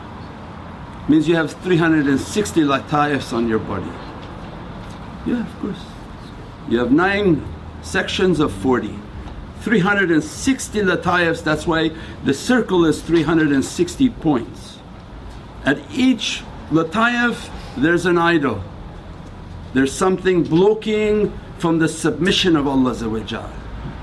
Means 1.09 1.26
you 1.26 1.35
have 1.35 1.52
360 1.52 2.61
lataifs 2.61 3.33
on 3.33 3.49
your 3.49 3.59
body. 3.59 3.90
Yeah, 5.26 5.47
of 5.47 5.61
course. 5.61 5.83
You 6.69 6.78
have 6.78 6.92
9 6.92 7.45
sections 7.83 8.38
of 8.38 8.52
40. 8.52 8.99
360 9.61 10.81
lataifs, 10.81 11.42
that's 11.42 11.66
why 11.66 11.90
the 12.25 12.35
circle 12.35 12.85
is 12.85 13.02
360 13.02 14.11
points. 14.11 14.78
At 15.64 15.78
each 15.90 16.42
lataif 16.71 17.50
there's 17.76 18.07
an 18.07 18.19
idol, 18.19 18.62
there's 19.75 19.93
something 19.93 20.43
blocking 20.43 21.33
from 21.59 21.79
the 21.79 21.88
submission 21.88 22.57
of 22.57 22.67
Allah 22.67 22.95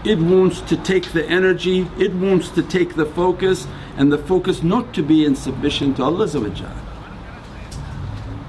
It 0.05 0.17
wants 0.17 0.61
to 0.61 0.77
take 0.77 1.11
the 1.11 1.25
energy, 1.25 1.87
it 1.97 2.13
wants 2.13 2.49
to 2.51 2.63
take 2.63 2.95
the 2.95 3.05
focus 3.05 3.67
and 3.97 4.11
the 4.11 4.17
focus 4.17 4.63
not 4.63 4.93
to 4.93 5.03
be 5.03 5.25
in 5.25 5.35
submission 5.35 5.93
to 5.95 6.03
Allah 6.03 6.27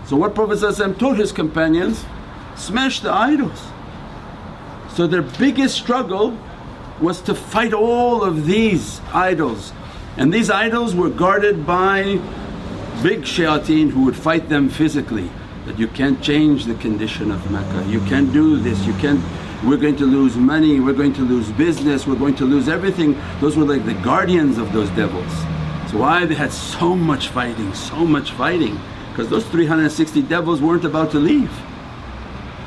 So 0.06 0.16
what 0.16 0.34
Prophet 0.34 0.98
told 0.98 1.16
his 1.18 1.32
companions, 1.32 2.04
smash 2.56 3.00
the 3.00 3.12
idols. 3.12 3.60
So 4.94 5.06
their 5.06 5.22
biggest 5.22 5.76
struggle 5.76 6.38
was 7.00 7.20
to 7.22 7.34
fight 7.34 7.72
all 7.72 8.22
of 8.22 8.46
these 8.46 9.00
idols. 9.12 9.72
And 10.16 10.32
these 10.32 10.50
idols 10.50 10.94
were 10.94 11.10
guarded 11.10 11.66
by 11.66 12.20
big 13.01 13.21
shayateen 13.21 13.89
who 13.89 14.03
would 14.05 14.15
fight 14.15 14.50
them 14.50 14.69
physically 14.69 15.29
that 15.65 15.79
you 15.79 15.88
can't 15.88 16.21
change 16.21 16.65
the 16.65 16.75
condition 16.75 17.31
of 17.31 17.51
Mecca, 17.51 17.88
you 17.89 18.00
can't 18.01 18.31
do 18.31 18.57
this, 18.57 18.85
you 18.85 18.93
can't 18.93 19.21
we're 19.63 19.77
going 19.77 19.95
to 19.95 20.05
lose 20.05 20.35
money, 20.35 20.79
we're 20.79 20.93
going 20.93 21.13
to 21.13 21.21
lose 21.21 21.51
business, 21.53 22.05
we're 22.05 22.15
going 22.15 22.35
to 22.35 22.45
lose 22.45 22.69
everything. 22.69 23.19
Those 23.39 23.57
were 23.57 23.65
like 23.65 23.83
the 23.85 23.95
guardians 23.95 24.59
of 24.59 24.71
those 24.74 24.89
devils. 24.91 25.31
So 25.89 26.00
why 26.00 26.25
they 26.25 26.35
had 26.35 26.51
so 26.51 26.95
much 26.95 27.29
fighting, 27.29 27.74
so 27.74 28.05
much 28.05 28.31
fighting 28.31 28.79
because 29.15 29.29
those 29.29 29.45
360 29.45 30.24
devils 30.24 30.62
weren't 30.62 30.83
about 30.83 31.12
to 31.12 31.19
leave. 31.19 31.51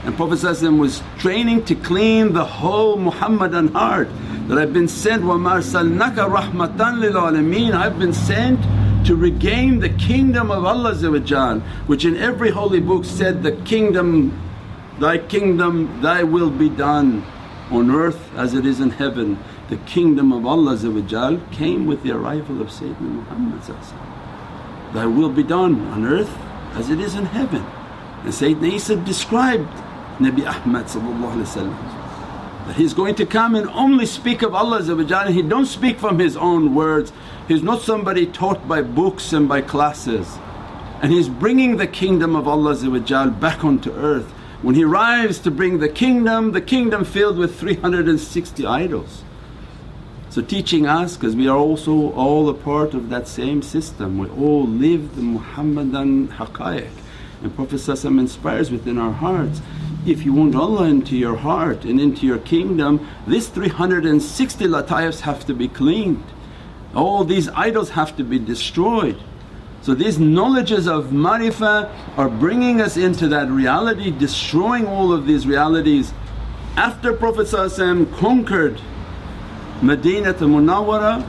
And 0.05 0.17
Prophet 0.17 0.43
was 0.73 1.03
training 1.19 1.67
to 1.67 1.75
clean 1.75 2.33
the 2.33 2.45
whole 2.45 2.97
Muhammadan 2.97 3.69
heart 3.69 4.09
that 4.49 4.57
I've 4.57 4.73
been 4.73 4.89
sent, 4.89 5.23
وَمَا 5.23 5.59
أَرْسَلْنَاكَ 5.59 6.15
رَحْمَةً 6.15 6.79
لِلْعَالَمِينَ 6.79 7.75
I've 7.75 7.99
been 7.99 8.15
sent 8.15 8.59
to 9.06 9.16
regain 9.16 9.80
the 9.80 9.90
kingdom 9.90 10.50
of 10.52 10.66
Allah 10.66 10.96
which 11.88 12.06
in 12.06 12.18
every 12.18 12.52
holy 12.52 12.80
book 12.80 13.06
said, 13.06 13.44
the 13.44 13.52
kingdom, 13.64 14.40
thy 15.00 15.18
kingdom, 15.18 16.02
thy 16.02 16.24
will 16.24 16.50
be 16.50 16.70
done 16.70 17.24
on 17.70 17.92
earth 17.92 18.30
as 18.36 18.54
it 18.54 18.66
is 18.66 18.80
in 18.80 18.92
heaven. 18.92 19.38
The 19.70 19.78
kingdom 19.78 20.32
of 20.32 20.46
Allah 20.46 20.78
came 21.52 21.86
with 21.86 22.04
the 22.04 22.12
arrival 22.12 22.62
of 22.62 22.68
Sayyidina 22.68 23.02
Muhammad 23.02 23.62
Thy 24.94 25.06
will 25.06 25.30
be 25.30 25.44
done 25.44 25.82
on 25.88 26.06
earth 26.06 26.38
as 26.74 26.90
it 26.90 27.00
is 27.00 27.16
in 27.16 27.26
heaven. 27.26 27.66
And 28.24 28.32
Sayyidina 28.32 28.74
Isa 28.74 28.96
described 28.98 29.70
Nabi 30.20 30.48
Ahmad 30.48 30.86
that 32.68 32.76
he's 32.76 32.94
going 32.94 33.16
to 33.16 33.26
come 33.26 33.56
and 33.56 33.70
only 33.70 34.06
speak 34.06 34.42
of 34.42 34.54
Allah 34.56 34.82
he 35.32 35.42
don't 35.42 35.66
speak 35.66 36.00
from 36.00 36.20
his 36.20 36.38
own 36.38 36.74
words. 36.74 37.12
He's 37.48 37.64
not 37.64 37.82
somebody 37.82 38.26
taught 38.26 38.68
by 38.68 38.82
books 38.82 39.34
and 39.34 39.50
by 39.50 39.62
classes 39.62 40.28
and 41.04 41.12
he's 41.12 41.28
bringing 41.28 41.76
the 41.76 41.86
kingdom 41.86 42.34
of 42.34 42.48
Allah 42.48 42.76
back 43.32 43.66
onto 43.66 43.92
earth. 43.92 44.32
When 44.62 44.74
he 44.74 44.86
arrives 44.86 45.38
to 45.40 45.52
bring 45.52 45.80
the 45.80 45.90
kingdom, 45.90 46.54
the 46.54 46.62
kingdom 46.62 47.04
filled 47.04 47.38
with 47.38 47.60
360 47.60 48.66
idols. 48.66 49.22
So 50.30 50.42
teaching 50.42 50.88
us 50.88 51.18
because 51.18 51.36
we 51.36 51.50
are 51.50 51.58
also 51.58 52.14
all 52.14 52.48
a 52.48 52.54
part 52.54 52.94
of 52.94 53.10
that 53.10 53.28
same 53.28 53.62
system, 53.62 54.18
we 54.18 54.30
all 54.30 54.66
live 54.66 55.18
the 55.18 55.22
Muhammadan 55.22 56.30
haqqaiq 56.30 56.90
and 57.42 57.54
Prophet 57.54 57.86
inspires 58.06 58.72
within 58.72 58.98
our 58.98 59.12
hearts. 59.12 59.62
If 60.06 60.26
you 60.26 60.34
want 60.34 60.54
Allah 60.54 60.84
into 60.84 61.16
your 61.16 61.38
heart 61.38 61.86
and 61.86 62.00
into 62.00 62.26
your 62.26 62.40
kingdom, 62.40 63.08
these 63.26 63.48
360 63.48 64.66
lataifs 64.66 65.22
have 65.22 65.46
to 65.46 65.54
be 65.54 65.70
cleaned. 65.70 66.24
All 66.94 67.24
these 67.24 67.48
idols 67.50 67.92
have 67.92 68.16
to 68.18 68.24
be 68.24 68.38
destroyed. 68.38 69.18
So 69.82 69.94
these 69.94 70.20
knowledges 70.20 70.88
of 70.88 71.08
marifah 71.08 71.90
are 72.18 72.30
bringing 72.30 72.82
us 72.82 72.98
into 72.98 73.28
that 73.30 73.50
reality, 73.50 74.12
destroying 74.12 74.88
all 74.88 75.14
of 75.14 75.26
these 75.26 75.48
realities. 75.48 76.14
After 76.76 77.14
Prophet 77.14 77.48
conquered 78.18 78.82
Madinah 79.82 80.34
Munawwara, 80.34 81.26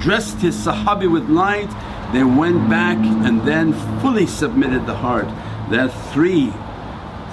dressed 0.00 0.38
his 0.38 0.56
Sahabi 0.56 1.10
with 1.10 1.28
light, 1.28 1.70
they 2.12 2.24
went 2.24 2.68
back 2.68 2.96
and 2.98 3.42
then 3.42 3.72
fully 4.00 4.26
submitted 4.26 4.86
the 4.86 4.94
heart. 4.94 5.28
That 5.70 5.92
three, 6.12 6.52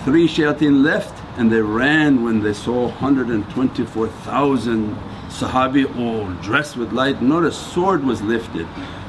three 0.06 0.28
shayateen 0.28 0.84
left 0.84 1.14
and 1.38 1.52
they 1.52 1.62
ran 1.62 2.24
when 2.24 2.42
they 2.42 2.54
saw 2.54 2.86
124,000 2.86 4.96
Sahabi 5.28 5.86
all 6.00 6.32
dressed 6.42 6.78
with 6.78 6.94
light, 6.94 7.22
not 7.22 7.44
a 7.44 7.52
sword 7.52 8.06
was 8.06 8.22
lifted 8.22 8.66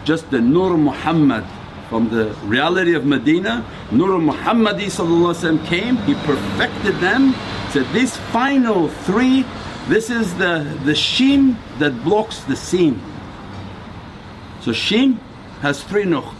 just 0.06 0.30
the 0.30 0.40
Nur 0.40 0.78
Muhammad 0.78 1.44
from 1.88 2.08
the 2.08 2.32
reality 2.44 2.94
of 2.94 3.04
Medina, 3.04 3.66
Nur 3.90 4.20
Muhammadi 4.20 4.88
came, 5.66 5.96
he 5.98 6.14
perfected 6.14 6.94
them. 7.00 7.34
Said, 7.70 7.92
these 7.92 8.16
final 8.16 8.88
three, 8.88 9.44
this 9.88 10.08
is 10.08 10.34
the, 10.36 10.80
the 10.84 10.94
sheen 10.94 11.58
that 11.78 12.04
blocks 12.04 12.40
the 12.44 12.56
seen. 12.56 13.00
So 14.60 14.72
sheen 14.72 15.14
has 15.60 15.82
three 15.82 16.04
nuqt, 16.04 16.34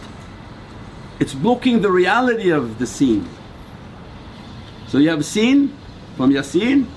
it's 1.19 1.33
blocking 1.33 1.81
the 1.81 1.91
reality 1.91 2.49
of 2.49 2.79
the 2.79 2.87
seen. 2.87 3.27
So 4.87 4.99
you 4.99 5.09
have 5.09 5.25
seen 5.25 5.75
from 6.15 6.31
Yasin 6.31 6.87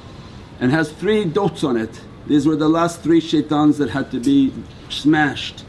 and 0.61 0.71
has 0.71 0.93
three 0.93 1.25
dots 1.25 1.65
on 1.65 1.77
it. 1.77 2.01
These 2.27 2.47
were 2.47 2.55
the 2.55 2.69
last 2.69 3.01
three 3.01 3.21
shaitans 3.21 3.79
that 3.79 3.91
had 3.91 4.13
to 4.13 4.21
be 4.21 4.53
smashed. 4.89 5.65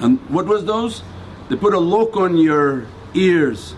And 0.00 0.20
what 0.30 0.46
was 0.46 0.64
those? 0.64 1.02
They 1.48 1.56
put 1.56 1.74
a 1.74 1.80
lock 1.80 2.16
on 2.16 2.36
your 2.36 2.86
ears, 3.14 3.74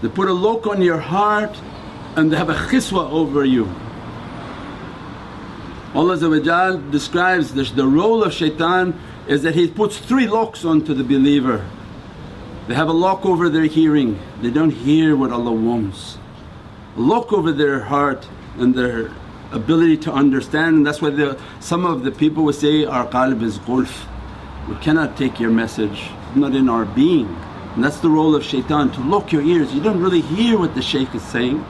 they 0.00 0.08
put 0.08 0.28
a 0.28 0.32
lock 0.32 0.66
on 0.66 0.82
your 0.82 0.98
heart 0.98 1.56
and 2.16 2.32
they 2.32 2.36
have 2.36 2.48
a 2.48 2.54
khiswa 2.54 3.08
over 3.12 3.44
you. 3.44 3.72
Allah 5.94 6.78
describes 6.90 7.52
this, 7.52 7.70
the 7.70 7.86
role 7.86 8.24
of 8.24 8.32
shaitan 8.32 8.98
is 9.28 9.42
that 9.42 9.54
he 9.54 9.68
puts 9.68 9.98
three 9.98 10.26
locks 10.26 10.64
onto 10.64 10.94
the 10.94 11.04
believer. 11.04 11.68
They 12.66 12.74
have 12.74 12.88
a 12.88 12.92
lock 12.92 13.26
over 13.26 13.48
their 13.48 13.64
hearing, 13.64 14.18
they 14.40 14.50
don't 14.50 14.70
hear 14.70 15.16
what 15.16 15.32
Allah 15.32 15.52
wants. 15.52 16.16
A 16.96 17.00
lock 17.00 17.32
over 17.32 17.52
their 17.52 17.80
heart 17.80 18.26
and 18.56 18.74
their 18.74 19.10
ability 19.50 19.98
to 19.98 20.12
understand 20.12 20.76
and 20.76 20.86
that's 20.86 21.02
why 21.02 21.10
the, 21.10 21.38
some 21.60 21.84
of 21.84 22.04
the 22.04 22.10
people 22.10 22.44
will 22.44 22.52
say, 22.54 22.86
our 22.86 23.06
qalb 23.06 23.42
is 23.42 23.58
gulf, 23.58 24.06
we 24.68 24.76
cannot 24.76 25.16
take 25.18 25.38
your 25.38 25.50
message, 25.50 26.08
not 26.34 26.54
in 26.54 26.68
our 26.68 26.86
being. 26.86 27.26
And 27.74 27.84
that's 27.84 28.00
the 28.00 28.08
role 28.08 28.34
of 28.34 28.44
shaitan 28.44 28.92
to 28.92 29.00
lock 29.02 29.32
your 29.32 29.42
ears, 29.42 29.74
you 29.74 29.82
don't 29.82 30.00
really 30.00 30.22
hear 30.22 30.58
what 30.58 30.74
the 30.74 30.82
shaykh 30.82 31.14
is 31.14 31.22
saying. 31.22 31.64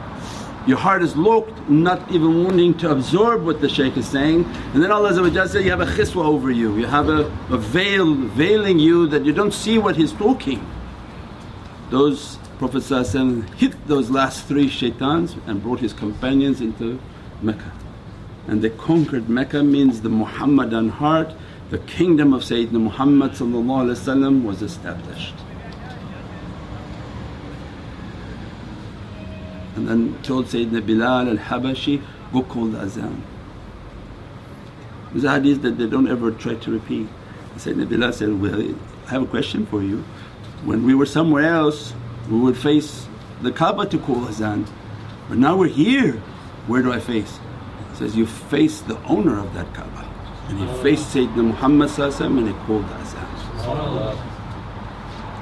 Your 0.66 0.78
heart 0.78 1.02
is 1.02 1.16
locked, 1.16 1.68
not 1.68 2.08
even 2.12 2.44
wanting 2.44 2.74
to 2.78 2.90
absorb 2.90 3.44
what 3.44 3.60
the 3.60 3.68
shaykh 3.68 3.96
is 3.96 4.06
saying. 4.06 4.44
And 4.74 4.82
then 4.82 4.92
Allah 4.92 5.12
says, 5.12 5.64
you 5.64 5.70
have 5.70 5.80
a 5.80 5.86
khiswa 5.86 6.24
over 6.24 6.52
you, 6.52 6.76
you 6.76 6.86
have 6.86 7.08
a, 7.08 7.26
a 7.50 7.58
veil 7.58 8.14
veiling 8.14 8.78
you 8.78 9.08
that 9.08 9.24
you 9.24 9.32
don't 9.32 9.52
see 9.52 9.78
what 9.78 9.96
he's 9.96 10.12
talking. 10.12 10.64
Those 11.90 12.38
Prophet 12.58 12.84
hit 13.56 13.88
those 13.88 14.08
last 14.08 14.46
three 14.46 14.68
shaitans 14.68 15.34
and 15.48 15.60
brought 15.60 15.80
his 15.80 15.92
companions 15.92 16.60
into 16.60 17.00
Mecca. 17.42 17.72
And 18.46 18.62
they 18.62 18.70
conquered 18.70 19.28
Mecca 19.28 19.64
means 19.64 20.00
the 20.00 20.08
Muhammadan 20.08 20.90
heart, 20.90 21.34
the 21.70 21.78
kingdom 21.78 22.32
of 22.32 22.42
Sayyidina 22.42 22.80
Muhammad 22.80 23.32
was 24.44 24.62
established. 24.62 25.34
And 29.82 29.88
then 29.88 30.22
told 30.22 30.46
Sayyidina 30.46 30.86
Bilal 30.86 31.28
al-Habashi, 31.30 32.00
go 32.32 32.44
call 32.44 32.66
the 32.66 32.78
azan. 32.78 33.24
There's 35.10 35.24
a 35.24 35.32
hadith 35.32 35.62
that 35.62 35.76
they 35.76 35.88
don't 35.88 36.06
ever 36.06 36.30
try 36.30 36.54
to 36.54 36.70
repeat. 36.70 37.08
Sayyidina 37.56 37.88
Bilal 37.88 38.12
said, 38.12 38.40
well 38.40 38.62
I 38.62 39.10
have 39.10 39.22
a 39.22 39.26
question 39.26 39.66
for 39.66 39.82
you. 39.82 40.04
When 40.64 40.84
we 40.86 40.94
were 40.94 41.06
somewhere 41.06 41.52
else 41.52 41.94
we 42.30 42.38
would 42.38 42.56
face 42.56 43.08
the 43.40 43.50
Kaaba 43.50 43.86
to 43.86 43.98
call 43.98 44.28
azan 44.28 44.66
but 45.28 45.36
now 45.36 45.56
we're 45.56 45.66
here 45.66 46.12
where 46.68 46.80
do 46.80 46.92
I 46.92 47.00
face? 47.00 47.40
He 47.90 47.96
says, 47.96 48.14
You 48.16 48.24
face 48.24 48.82
the 48.82 48.96
owner 49.02 49.40
of 49.40 49.52
that 49.54 49.74
Kaaba. 49.74 50.08
And 50.46 50.60
he 50.60 50.66
faced 50.80 51.12
Sayyidina 51.12 51.44
Muhammad 51.44 51.90
and 51.98 52.46
he 52.46 52.54
called 52.66 52.88
the 52.88 52.94
azan. 52.94 53.26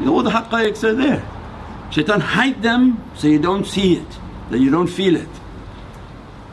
All 0.09 0.23
the 0.23 0.31
haqqaiqs 0.31 0.83
are 0.83 0.95
there. 0.95 1.23
Shaitan 1.91 2.21
hide 2.21 2.63
them 2.63 3.03
so 3.17 3.27
you 3.27 3.41
don't 3.41 3.67
see 3.67 3.97
it, 3.97 4.19
that 4.51 4.59
you 4.59 4.71
don't 4.71 4.89
feel 4.89 5.17
it. 5.17 5.29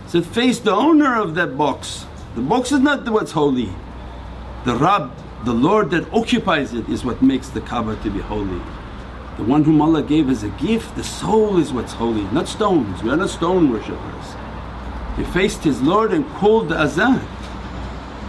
So 0.07 0.21
face 0.21 0.59
the 0.59 0.71
owner 0.71 1.21
of 1.21 1.35
that 1.35 1.57
box. 1.57 2.05
The 2.35 2.41
box 2.41 2.71
is 2.71 2.79
not 2.79 3.07
what's 3.09 3.31
holy. 3.31 3.69
The 4.65 4.75
Rabb, 4.75 5.11
the 5.43 5.53
Lord 5.53 5.91
that 5.91 6.11
occupies 6.13 6.73
it 6.73 6.87
is 6.87 7.03
what 7.03 7.21
makes 7.21 7.49
the 7.49 7.61
Kaaba 7.61 7.95
to 8.03 8.09
be 8.09 8.19
holy. 8.19 8.61
The 9.37 9.43
one 9.43 9.63
whom 9.63 9.81
Allah 9.81 10.01
gave 10.01 10.29
as 10.29 10.43
a 10.43 10.49
gift, 10.49 10.95
the 10.95 11.03
soul 11.03 11.57
is 11.57 11.73
what's 11.73 11.93
holy, 11.93 12.23
not 12.33 12.47
stones. 12.47 13.03
We 13.03 13.09
are 13.09 13.17
not 13.17 13.29
stone 13.29 13.71
worshippers. 13.71 14.35
He 15.15 15.23
faced 15.25 15.63
his 15.63 15.81
Lord 15.81 16.11
and 16.11 16.27
called 16.35 16.69
the 16.69 16.79
azan. 16.79 17.21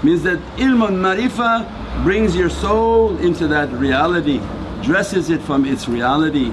Means 0.02 0.22
that 0.22 0.38
ilm 0.56 0.82
al-marifah 0.82 2.02
brings 2.02 2.36
your 2.36 2.50
soul 2.50 3.16
into 3.18 3.48
that 3.48 3.70
reality, 3.72 4.40
dresses 4.82 5.30
it 5.30 5.42
from 5.42 5.64
its 5.64 5.88
reality. 5.88 6.52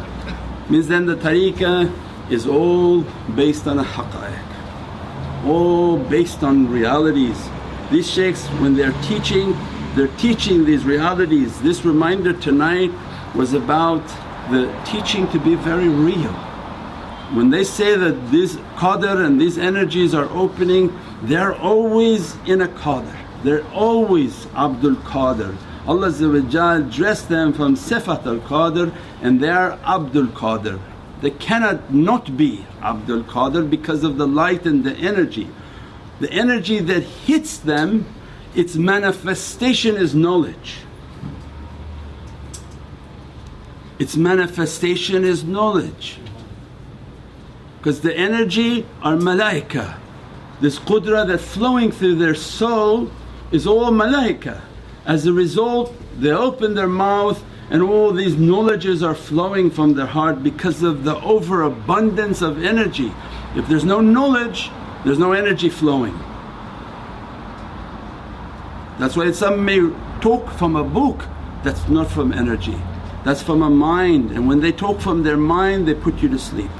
Means 0.69 0.87
then 0.87 1.05
the 1.05 1.15
tariqah 1.15 2.04
is 2.29 2.47
all 2.47 3.01
based 3.35 3.67
on 3.67 3.79
a 3.79 3.83
haqqaiq, 3.83 5.45
all 5.45 5.97
based 5.97 6.43
on 6.43 6.69
realities. 6.69 7.37
These 7.91 8.09
shaykhs 8.09 8.47
when 8.61 8.75
they're 8.75 8.99
teaching, 9.03 9.55
they're 9.95 10.15
teaching 10.17 10.65
these 10.65 10.83
realities. 10.85 11.59
This 11.61 11.85
reminder 11.85 12.33
tonight 12.33 12.91
was 13.35 13.53
about 13.53 14.05
the 14.51 14.73
teaching 14.85 15.27
to 15.29 15.39
be 15.39 15.55
very 15.55 15.89
real 15.89 16.33
when 17.33 17.49
they 17.49 17.63
say 17.63 17.97
that 17.97 18.31
this 18.31 18.55
qadr 18.77 19.25
and 19.25 19.41
these 19.41 19.57
energies 19.57 20.13
are 20.13 20.29
opening, 20.29 20.97
they're 21.23 21.55
always 21.55 22.35
in 22.45 22.61
a 22.61 22.67
qadr, 22.67 23.15
they're 23.43 23.65
always 23.73 24.45
Abdul 24.55 24.95
Qadir. 24.97 25.55
Allah 25.87 26.81
dressed 26.81 27.29
them 27.29 27.53
from 27.53 27.75
Sifat 27.75 28.25
al 28.25 28.39
Qadir 28.39 28.95
and 29.21 29.39
they 29.39 29.49
are 29.49 29.73
Abdul 29.83 30.27
Qadir. 30.27 30.79
They 31.21 31.31
cannot 31.31 31.93
not 31.93 32.35
be 32.37 32.65
Abdul 32.81 33.23
Qadir 33.23 33.69
because 33.69 34.03
of 34.03 34.17
the 34.17 34.27
light 34.27 34.65
and 34.65 34.83
the 34.83 34.93
energy. 34.93 35.49
The 36.19 36.31
energy 36.31 36.79
that 36.79 37.03
hits 37.03 37.57
them, 37.57 38.05
its 38.53 38.75
manifestation 38.75 39.95
is 39.95 40.13
knowledge. 40.13 40.77
Its 43.97 44.17
manifestation 44.17 45.23
is 45.23 45.43
knowledge 45.43 46.19
because 47.77 48.01
the 48.01 48.17
energy 48.17 48.85
are 49.03 49.15
malaika. 49.15 49.97
This 50.59 50.79
qudra 50.79 51.27
that's 51.27 51.45
flowing 51.45 51.91
through 51.91 52.15
their 52.15 52.33
soul 52.33 53.11
is 53.51 53.67
all 53.67 53.91
malaika. 53.91 54.61
As 55.05 55.25
a 55.25 55.31
result 55.31 55.93
they 56.17 56.31
open 56.31 56.73
their 56.73 56.87
mouth 56.87 57.43
and 57.69 57.81
all 57.81 58.11
these 58.11 58.35
knowledges 58.35 59.01
are 59.01 59.15
flowing 59.15 59.71
from 59.71 59.95
their 59.95 60.05
heart 60.05 60.43
because 60.43 60.83
of 60.83 61.03
the 61.03 61.15
overabundance 61.21 62.41
of 62.41 62.63
energy. 62.63 63.11
If 63.55 63.67
there's 63.67 63.85
no 63.85 64.01
knowledge 64.01 64.69
there's 65.05 65.19
no 65.19 65.33
energy 65.33 65.69
flowing. 65.69 66.17
That's 68.97 69.15
why 69.15 69.31
some 69.33 69.63
may 69.63 69.91
talk 70.19 70.49
from 70.53 70.75
a 70.75 70.83
book 70.83 71.25
that's 71.63 71.87
not 71.87 72.09
from 72.09 72.33
energy, 72.33 72.77
that's 73.23 73.43
from 73.43 73.61
a 73.61 73.69
mind 73.69 74.31
and 74.31 74.47
when 74.47 74.61
they 74.61 74.71
talk 74.71 74.99
from 74.99 75.21
their 75.21 75.37
mind 75.37 75.87
they 75.87 75.93
put 75.93 76.21
you 76.23 76.29
to 76.29 76.39
sleep. 76.39 76.71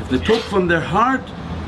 If 0.00 0.08
they 0.08 0.18
talk 0.18 0.40
from 0.42 0.68
their 0.68 0.80
heart 0.80 1.22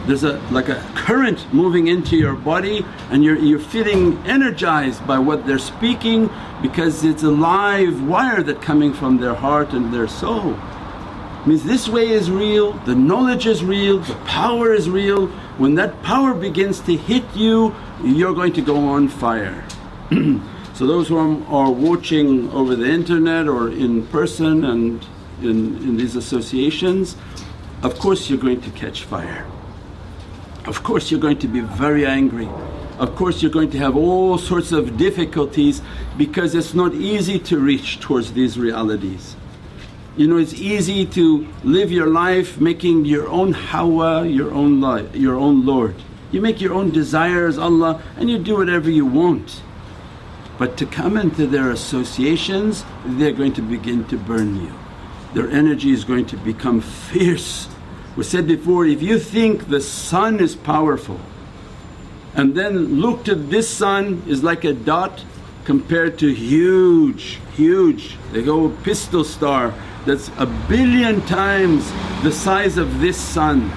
there's 0.07 0.25
a 0.25 0.39
like 0.51 0.69
a 0.69 0.83
current 0.95 1.53
moving 1.53 1.87
into 1.89 2.17
your 2.17 2.35
body 2.35 2.85
and 3.11 3.25
you're, 3.25 3.39
you're 3.39 3.59
feeling 3.59 4.19
energized 4.27 5.07
by 5.07 5.19
what 5.19 5.47
they're 5.47 5.59
speaking 5.59 6.29
because 6.61 7.05
it's 7.05 7.23
a 7.23 7.31
live 7.31 8.07
wire 8.07 8.43
that 8.43 8.61
coming 8.61 8.93
from 8.93 9.19
their 9.19 9.35
heart 9.35 9.73
and 9.73 9.93
their 9.93 10.09
soul. 10.09 10.59
Means 11.47 11.65
this 11.65 11.89
way 11.89 12.09
is 12.09 12.31
real, 12.31 12.73
the 12.85 12.95
knowledge 12.95 13.47
is 13.47 13.63
real, 13.63 13.99
the 13.99 14.15
power 14.25 14.73
is 14.73 14.89
real. 14.89 15.27
When 15.59 15.75
that 15.75 16.03
power 16.03 16.33
begins 16.33 16.81
to 16.81 16.97
hit 16.97 17.25
you, 17.35 17.75
you're 18.03 18.35
going 18.35 18.55
to 18.55 18.63
go 18.63 18.77
on 18.89 19.09
fire. 19.09 19.65
so 20.75 20.87
those 20.87 21.09
who 21.09 21.45
are 21.47 21.71
watching 21.71 22.51
over 22.51 22.75
the 22.75 22.89
internet 22.89 23.47
or 23.47 23.69
in 23.69 24.07
person 24.07 24.65
and 24.65 25.07
in, 25.43 25.77
in 25.83 25.97
these 25.99 26.17
associations, 26.17 27.17
of 27.83 27.99
course 27.99 28.31
you're 28.31 28.39
going 28.39 28.63
to 28.63 28.71
catch 28.71 29.05
fire. 29.05 29.47
Of 30.67 30.83
course 30.83 31.11
you're 31.11 31.21
going 31.21 31.39
to 31.41 31.49
be 31.49 31.61
very 31.61 32.07
angry. 32.07 32.49
Of 32.99 33.17
course 33.17 33.43
you're 33.43 33.51
going 33.51 33.71
to 33.71 33.79
have 33.79 33.97
all 33.97 34.39
sorts 34.39 34.73
of 34.73 34.97
difficulties 34.97 35.83
because 36.17 36.55
it's 36.55 36.73
not 36.73 36.95
easy 36.95 37.39
to 37.41 37.59
reach 37.59 38.01
towards 38.01 38.33
these 38.33 38.59
realities. 38.59 39.37
You 40.17 40.29
know 40.29 40.39
it's 40.39 40.55
easy 40.55 41.05
to 41.07 41.47
live 41.65 41.93
your 41.93 42.07
life 42.07 42.61
making 42.61 43.05
your 43.05 43.29
own 43.29 43.53
hawa 43.53 44.27
your 44.27 44.53
own 44.53 44.81
life, 44.81 45.15
your 45.15 45.35
own 45.35 45.67
Lord. 45.67 45.97
You 46.31 46.41
make 46.41 46.63
your 46.63 46.73
own 46.73 46.93
desires 46.93 47.59
Allah 47.59 48.01
and 48.17 48.31
you 48.31 48.39
do 48.39 48.57
whatever 48.57 48.89
you 48.89 49.05
want. 49.05 49.61
But 50.57 50.79
to 50.79 50.87
come 50.87 51.19
into 51.19 51.47
their 51.47 51.73
associations 51.73 52.85
they're 53.05 53.33
going 53.33 53.53
to 53.55 53.63
begin 53.63 54.05
to 54.07 54.17
burn 54.17 54.63
you. 54.63 54.73
Their 55.35 55.51
energy 55.51 55.91
is 55.91 56.05
going 56.05 56.27
to 56.27 56.37
become 56.39 56.81
fierce. 56.81 57.69
We 58.17 58.23
said 58.25 58.47
before 58.47 58.87
if 58.87 59.03
you 59.03 59.19
think 59.19 59.69
the 59.69 59.81
sun 59.81 60.41
is 60.41 60.55
powerful 60.55 61.21
and 62.35 62.55
then 62.55 63.01
look 63.01 63.25
to 63.25 63.35
this 63.35 63.69
sun 63.69 64.23
is 64.27 64.43
like 64.43 64.65
a 64.65 64.73
dot 64.73 65.25
compared 65.65 66.19
to 66.19 66.33
huge, 66.33 67.41
huge, 67.55 68.17
they 68.33 68.43
go 68.43 68.69
pistol 68.83 69.25
star 69.25 69.75
that's 70.07 70.29
a 70.37 70.47
billion 70.69 71.23
times 71.23 71.91
the 72.23 72.31
size 72.31 72.77
of 72.77 73.01
this 73.01 73.17
sun. 73.17 73.71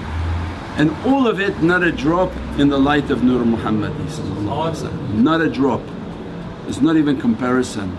And 0.76 0.90
all 1.06 1.26
of 1.26 1.40
it 1.40 1.62
not 1.62 1.82
a 1.82 1.90
drop 1.90 2.32
in 2.58 2.68
the 2.68 2.78
light 2.78 3.10
of 3.10 3.24
Nur 3.24 3.44
Muhammad. 3.44 3.92
Not 5.14 5.40
a 5.40 5.48
drop, 5.48 5.80
it's 6.68 6.80
not 6.80 6.96
even 6.96 7.20
comparison. 7.20 7.96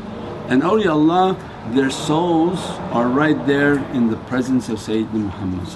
And 0.48 0.62
awliyaullah 0.62 1.59
their 1.74 1.90
souls 1.90 2.60
are 2.92 3.08
right 3.08 3.46
there 3.46 3.78
in 3.94 4.10
the 4.10 4.18
presence 4.28 4.70
of 4.70 4.80
Sayyidina 4.80 5.14
Muhammad 5.14 5.68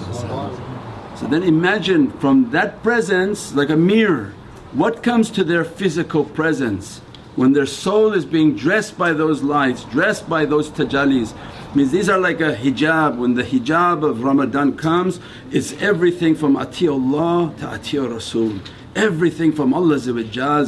So 1.18 1.26
then 1.26 1.42
imagine 1.42 2.10
from 2.12 2.50
that 2.50 2.82
presence 2.82 3.54
like 3.54 3.70
a 3.70 3.76
mirror, 3.76 4.34
what 4.72 5.02
comes 5.02 5.30
to 5.32 5.44
their 5.44 5.64
physical 5.64 6.24
presence 6.24 7.00
when 7.36 7.52
their 7.52 7.66
soul 7.66 8.12
is 8.12 8.24
being 8.24 8.54
dressed 8.54 8.96
by 8.96 9.12
those 9.12 9.42
lights, 9.42 9.84
dressed 9.84 10.28
by 10.28 10.44
those 10.44 10.70
tajallis 10.70 11.34
means 11.74 11.90
these 11.90 12.08
are 12.08 12.18
like 12.18 12.40
a 12.40 12.54
hijab, 12.54 13.16
when 13.16 13.34
the 13.34 13.42
hijab 13.42 14.08
of 14.08 14.22
Ramadan 14.22 14.76
comes 14.76 15.18
it's 15.50 15.72
everything 15.82 16.36
from 16.36 16.56
atiullah 16.56 17.56
to 17.58 17.66
atiya 17.66 18.08
Rasul. 18.12 18.60
Everything 18.94 19.50
from 19.50 19.74
Allah's 19.74 20.06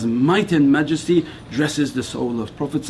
might 0.04 0.50
and 0.50 0.72
majesty 0.72 1.24
dresses 1.52 1.94
the 1.94 2.02
soul 2.02 2.40
of 2.40 2.56
Prophet 2.56 2.84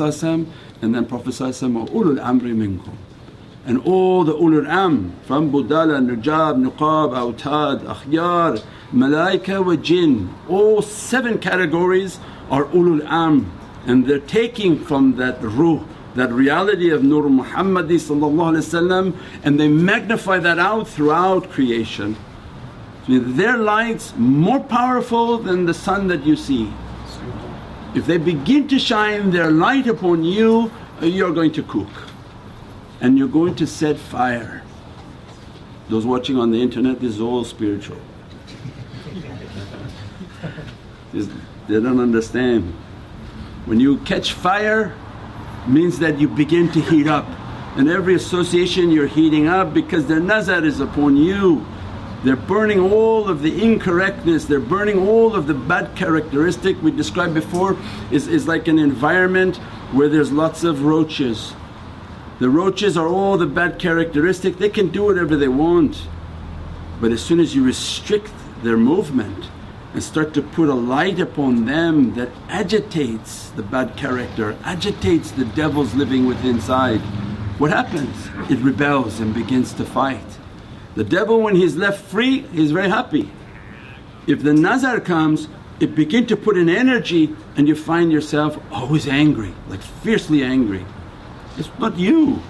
and 0.83 0.95
then 0.95 1.07
Prophet 1.07 1.33
ulul 1.35 2.19
amri 2.21 2.55
minkum. 2.55 2.97
And 3.65 3.79
all 3.85 4.25
the 4.25 4.35
ulul 4.35 4.69
am 4.69 5.15
from 5.25 5.51
budala, 5.51 6.05
nujab, 6.05 6.63
nuqab, 6.63 7.35
awtad, 7.35 7.81
akhyar, 7.85 8.63
malaika 8.93 9.65
wa 9.65 9.77
jinn, 9.77 10.33
all 10.49 10.83
seven 10.83 11.39
categories 11.39 12.21
are 12.51 12.65
ulul 12.67 13.05
am 13.07 13.53
and 13.87 14.07
they're 14.07 14.19
taking 14.19 14.79
from 14.79 15.17
that 15.17 15.41
ruh 15.43 15.85
that 16.17 16.33
reality 16.33 16.91
of 16.91 17.05
Nur 17.05 17.25
Muhammadi 17.25 18.01
and 19.45 19.61
they 19.61 19.69
magnify 19.69 20.39
that 20.39 20.59
out 20.59 20.89
throughout 20.89 21.51
creation. 21.51 22.17
So 23.07 23.19
their 23.19 23.57
lights 23.57 24.15
more 24.17 24.61
powerful 24.61 25.39
than 25.39 25.67
the 25.67 25.75
sun 25.75 26.09
that 26.09 26.25
you 26.25 26.35
see. 26.35 26.73
If 27.97 28.07
they 28.07 28.19
begin 28.19 28.69
to 28.69 28.79
shine 28.79 29.31
their 29.31 29.51
light 29.51 29.87
upon 29.87 30.23
you, 30.23 30.71
you're 31.01 31.33
going 31.33 31.53
to 31.53 31.63
cook 31.63 31.89
and 33.01 33.17
you're 33.17 33.29
going 33.29 33.55
to 33.57 33.67
set 33.67 33.99
fire. 33.99 34.63
Those 35.89 36.05
watching 36.05 36.37
on 36.37 36.51
the 36.51 36.61
internet, 36.61 37.01
this 37.01 37.15
is 37.15 37.21
all 37.21 37.45
spiritual. 37.45 37.99
they 41.13 41.25
don't 41.69 42.01
understand. 42.01 42.75
When 43.65 43.81
you 43.81 43.99
catch 43.99 44.33
fire, 44.33 44.95
means 45.67 45.99
that 45.99 46.21
you 46.21 46.29
begin 46.29 46.71
to 46.73 46.81
heat 46.81 47.07
up. 47.09 47.27
and 47.77 47.91
every 47.91 48.15
association 48.15 48.91
you're 48.91 49.07
heating 49.07 49.49
up 49.49 49.75
because 49.75 50.07
their 50.07 50.21
nazar 50.21 50.65
is 50.65 50.81
upon 50.81 51.15
you. 51.17 51.67
They're 52.27 52.35
burning 52.35 52.81
all 52.81 53.29
of 53.29 53.41
the 53.41 53.63
incorrectness, 53.63 54.47
they're 54.47 54.59
burning 54.59 54.99
all 54.99 55.37
of 55.37 55.47
the 55.47 55.55
bad 55.55 55.95
characteristic 55.95 56.77
we 56.83 56.91
described 56.91 57.35
before 57.35 57.77
is, 58.11 58.27
is 58.27 58.49
like 58.49 58.67
an 58.67 58.81
environment 58.81 59.59
where 59.93 60.09
there's 60.09 60.33
lots 60.33 60.65
of 60.65 60.83
roaches. 60.83 61.55
The 62.41 62.51
roaches 62.51 62.97
are 62.97 63.07
all 63.07 63.39
the 63.39 63.47
bad 63.47 63.79
characteristic, 63.79 64.59
they 64.59 64.71
can 64.71 64.89
do 64.89 65.05
whatever 65.05 65.37
they 65.37 65.47
want. 65.47 66.09
But 67.01 67.13
as 67.13 67.23
soon 67.23 67.39
as 67.39 67.55
you 67.55 67.63
restrict 67.63 68.33
their 68.65 68.77
movement 68.77 69.49
and 69.93 70.03
start 70.03 70.35
to 70.35 70.43
put 70.43 70.69
a 70.69 70.75
light 70.75 71.21
upon 71.21 71.65
them 71.65 72.17
that 72.17 72.31
agitates 72.49 73.51
the 73.51 73.63
bad 73.63 73.97
character, 73.97 74.59
agitates 74.65 75.31
the 75.31 75.45
devils 75.45 75.95
living 75.95 76.27
within 76.27 76.57
inside. 76.57 77.03
What 77.61 77.71
happens? 77.71 78.27
It 78.51 78.59
rebels 78.65 79.21
and 79.21 79.33
begins 79.33 79.73
to 79.75 79.85
fight. 79.85 80.27
The 80.97 81.05
devil 81.05 81.41
when 81.41 81.55
he's 81.55 81.77
left 81.77 82.05
free 82.07 82.41
he's 82.41 82.73
very 82.73 82.89
happy. 82.89 83.31
If 84.27 84.43
the 84.43 84.55
nazar 84.55 84.99
comes 85.01 85.49
it 85.79 85.95
begin 85.95 86.27
to 86.27 86.37
put 86.37 86.57
an 86.57 86.69
energy 86.69 87.37
and 87.57 87.69
you 87.69 87.75
find 87.75 88.11
yourself 88.11 88.59
always 88.73 89.07
angry, 89.07 89.53
like 89.69 89.83
fiercely 89.83 90.43
angry. 90.43 90.85
It's 91.59 91.71
not 91.79 91.99
you. 91.99 92.43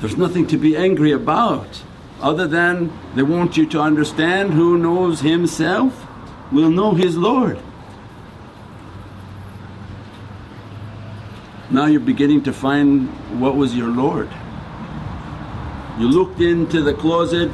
There's 0.00 0.16
nothing 0.16 0.46
to 0.48 0.58
be 0.58 0.76
angry 0.76 1.12
about 1.12 1.82
other 2.20 2.46
than 2.46 2.92
they 3.14 3.22
want 3.22 3.56
you 3.56 3.66
to 3.66 3.80
understand 3.80 4.52
who 4.52 4.76
knows 4.76 5.20
himself 5.20 6.06
will 6.52 6.70
know 6.70 6.92
his 6.92 7.16
Lord. 7.16 7.58
Now 11.70 11.86
you're 11.86 12.00
beginning 12.00 12.42
to 12.44 12.52
find 12.52 13.08
what 13.40 13.56
was 13.56 13.74
your 13.74 13.88
Lord. 13.88 14.28
You 15.98 16.08
looked 16.08 16.40
into 16.40 16.82
the 16.82 16.94
closet 16.94 17.50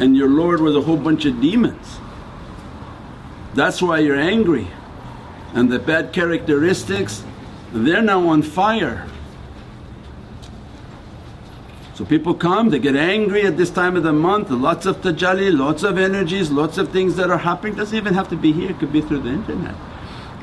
and 0.00 0.16
your 0.16 0.28
Lord 0.28 0.60
was 0.60 0.74
a 0.74 0.80
whole 0.80 0.96
bunch 0.96 1.24
of 1.24 1.40
demons. 1.40 1.98
That's 3.54 3.80
why 3.80 4.00
you're 4.00 4.18
angry 4.18 4.68
and 5.54 5.70
the 5.70 5.78
bad 5.78 6.12
characteristics 6.12 7.22
they're 7.72 8.02
now 8.02 8.28
on 8.28 8.42
fire 8.42 9.08
so 11.94 12.04
people 12.04 12.34
come, 12.34 12.70
they 12.70 12.80
get 12.80 12.96
angry 12.96 13.42
at 13.42 13.56
this 13.56 13.70
time 13.70 13.94
of 13.94 14.02
the 14.02 14.12
month, 14.12 14.50
lots 14.50 14.84
of 14.84 14.96
tajalli, 14.96 15.56
lots 15.56 15.84
of 15.84 15.96
energies, 15.96 16.50
lots 16.50 16.76
of 16.76 16.88
things 16.88 17.14
that 17.14 17.30
are 17.30 17.38
happening, 17.38 17.76
doesn't 17.76 17.96
even 17.96 18.14
have 18.14 18.28
to 18.30 18.36
be 18.36 18.52
here, 18.52 18.70
it 18.70 18.80
could 18.80 18.92
be 18.92 19.00
through 19.00 19.20
the 19.20 19.28
internet. 19.28 19.76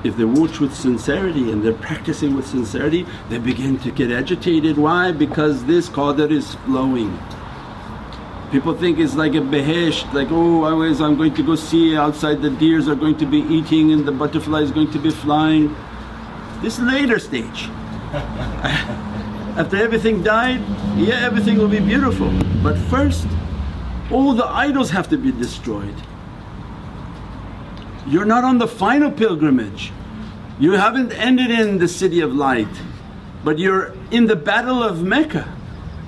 If 0.05 0.15
they 0.15 0.23
watch 0.23 0.61
with 0.61 0.73
sincerity 0.73 1.51
and 1.51 1.61
they're 1.61 1.73
practicing 1.73 2.37
with 2.37 2.47
sincerity, 2.47 3.05
they 3.29 3.37
begin 3.37 3.77
to 3.79 3.91
get 3.91 4.11
agitated. 4.11 4.77
Why? 4.77 5.11
Because 5.11 5.65
this 5.65 5.89
qadr 5.89 6.31
is 6.31 6.55
flowing. 6.55 7.19
People 8.51 8.75
think 8.75 8.99
it's 8.99 9.15
like 9.15 9.33
a 9.33 9.37
behesht, 9.37 10.11
like, 10.13 10.29
oh 10.29 10.65
always 10.65 10.99
I'm 10.99 11.15
going 11.15 11.33
to 11.35 11.43
go 11.43 11.55
see 11.55 11.95
outside 11.95 12.41
the 12.41 12.49
deers 12.49 12.89
are 12.89 12.95
going 12.95 13.17
to 13.19 13.25
be 13.25 13.39
eating 13.39 13.93
and 13.93 14.05
the 14.05 14.11
butterfly 14.11 14.59
is 14.59 14.71
going 14.71 14.91
to 14.91 14.99
be 14.99 15.09
flying. 15.09 15.73
This 16.61 16.77
later 16.77 17.17
stage. 17.17 17.69
After 19.55 19.77
everything 19.77 20.21
died, 20.21 20.59
yeah 20.97 21.25
everything 21.25 21.57
will 21.57 21.69
be 21.69 21.79
beautiful 21.79 22.29
but 22.61 22.77
first 22.89 23.25
all 24.11 24.33
the 24.33 24.45
idols 24.45 24.89
have 24.89 25.07
to 25.09 25.17
be 25.17 25.31
destroyed. 25.31 25.95
You're 28.05 28.25
not 28.25 28.43
on 28.43 28.57
the 28.57 28.67
final 28.67 29.11
pilgrimage, 29.11 29.93
you 30.59 30.73
haven't 30.73 31.13
ended 31.13 31.51
in 31.51 31.77
the 31.77 31.87
city 31.87 32.19
of 32.19 32.33
light 32.33 32.81
but 33.45 33.57
you're 33.57 33.93
in 34.11 34.25
the 34.25 34.35
battle 34.35 34.83
of 34.83 35.03
Mecca. 35.03 35.61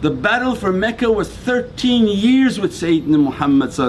The 0.04 0.12
battle 0.12 0.54
for 0.54 0.74
Mecca 0.74 1.10
was 1.10 1.30
13 1.30 2.10
years 2.10 2.60
with 2.60 2.74
Sayyidina 2.74 3.24
Muhammad 3.24 3.80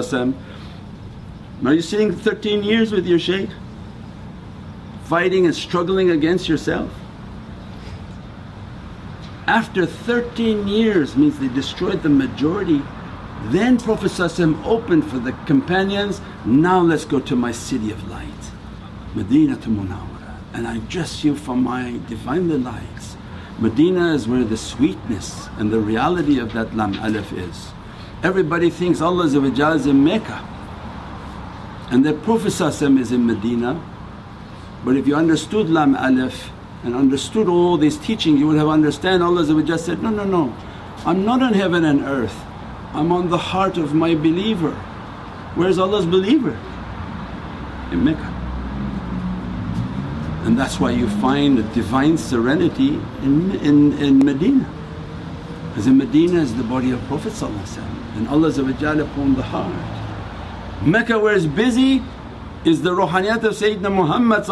Are 1.65 1.73
you 1.73 1.81
sitting 1.81 2.13
13 2.15 2.63
years 2.63 2.93
with 2.93 3.05
your 3.05 3.19
shaykh? 3.19 3.49
Fighting 5.03 5.45
and 5.45 5.53
struggling 5.53 6.11
against 6.11 6.47
yourself? 6.47 6.89
After 9.45 9.85
13 9.85 10.69
years 10.69 11.17
means 11.17 11.37
they 11.37 11.49
destroyed 11.49 12.01
the 12.01 12.07
majority 12.07 12.81
Then 13.47 13.77
Prophet 13.77 14.17
opened 14.63 15.05
for 15.11 15.19
the 15.19 15.33
companions, 15.45 16.21
now 16.45 16.79
let's 16.79 17.03
go 17.03 17.19
to 17.19 17.35
my 17.35 17.51
city 17.51 17.91
of 17.91 18.09
light, 18.09 18.43
Medina 19.15 19.57
to 19.57 19.67
Munawwara 19.67 20.15
and 20.53 20.65
I 20.65 20.77
dress 20.87 21.25
you 21.25 21.35
from 21.35 21.61
my 21.61 21.99
Divinely 22.07 22.57
lights. 22.57 22.94
Medina 23.59 24.13
is 24.13 24.27
where 24.27 24.43
the 24.43 24.57
sweetness 24.57 25.47
and 25.57 25.71
the 25.71 25.79
reality 25.79 26.39
of 26.39 26.51
that 26.53 26.75
lam 26.75 26.93
alif 26.95 27.31
is. 27.31 27.71
Everybody 28.21 28.69
thinks 28.69 29.01
Allah 29.01 29.25
is 29.25 29.85
in 29.85 30.03
Mecca 30.03 30.43
and 31.91 32.05
that 32.05 32.21
Prophet 32.23 32.59
is 32.59 33.11
in 33.11 33.25
Medina 33.25 33.81
but 34.83 34.97
if 34.97 35.07
you 35.07 35.15
understood 35.15 35.69
lam 35.69 35.95
alif 35.95 36.51
and 36.83 36.95
understood 36.95 37.47
all 37.47 37.77
these 37.77 37.97
teachings 37.97 38.39
you 38.39 38.47
would 38.47 38.57
have 38.57 38.67
understand 38.67 39.23
Allah 39.23 39.45
said, 39.77 40.03
no, 40.03 40.09
no, 40.09 40.25
no 40.25 40.55
I'm 41.05 41.23
not 41.23 41.41
on 41.41 41.53
heaven 41.53 41.85
and 41.85 42.01
earth, 42.01 42.35
I'm 42.93 43.11
on 43.11 43.29
the 43.29 43.37
heart 43.37 43.77
of 43.77 43.93
my 43.93 44.15
believer. 44.15 44.71
Where's 45.55 45.77
Allah's 45.77 46.05
believer? 46.05 46.57
In 47.91 48.03
Mecca. 48.03 48.34
And 50.45 50.59
that's 50.59 50.79
why 50.79 50.91
you 50.91 51.09
find 51.09 51.57
a 51.57 51.63
divine 51.73 52.19
serenity 52.19 52.89
in, 53.23 53.55
in, 53.61 53.97
in 53.97 54.19
Medina. 54.19 54.69
Because 55.69 55.87
in 55.87 55.97
Medina 55.97 56.39
is 56.39 56.53
the 56.53 56.63
body 56.63 56.91
of 56.91 57.01
Prophet 57.07 57.33
and 57.41 58.27
Allah 58.27 58.49
upon 58.49 59.35
the 59.35 59.41
heart. 59.41 60.85
Mecca 60.85 61.17
where 61.17 61.35
it's 61.35 61.47
busy 61.47 62.03
is 62.63 62.83
the 62.83 62.91
ruhaniyat 62.91 63.43
of 63.43 63.53
Sayyidina 63.53 63.91
Muhammad 63.91 64.47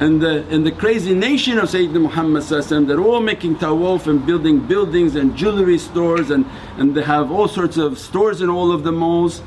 and 0.00 0.20
the, 0.22 0.46
and 0.48 0.64
the 0.64 0.72
crazy 0.72 1.12
nation 1.12 1.58
of 1.58 1.64
Sayyidina 1.64 2.00
Muhammad 2.00 2.44
they're 2.88 3.00
all 3.00 3.20
making 3.20 3.56
tawaf 3.56 4.06
and 4.06 4.24
building 4.24 4.60
buildings 4.60 5.16
and 5.16 5.36
jewellery 5.36 5.78
stores 5.78 6.30
and, 6.30 6.46
and 6.78 6.94
they 6.94 7.02
have 7.02 7.32
all 7.32 7.48
sorts 7.48 7.76
of 7.76 7.98
stores 7.98 8.40
in 8.40 8.48
all 8.48 8.70
of 8.70 8.84
the 8.84 8.92
malls 8.92 9.42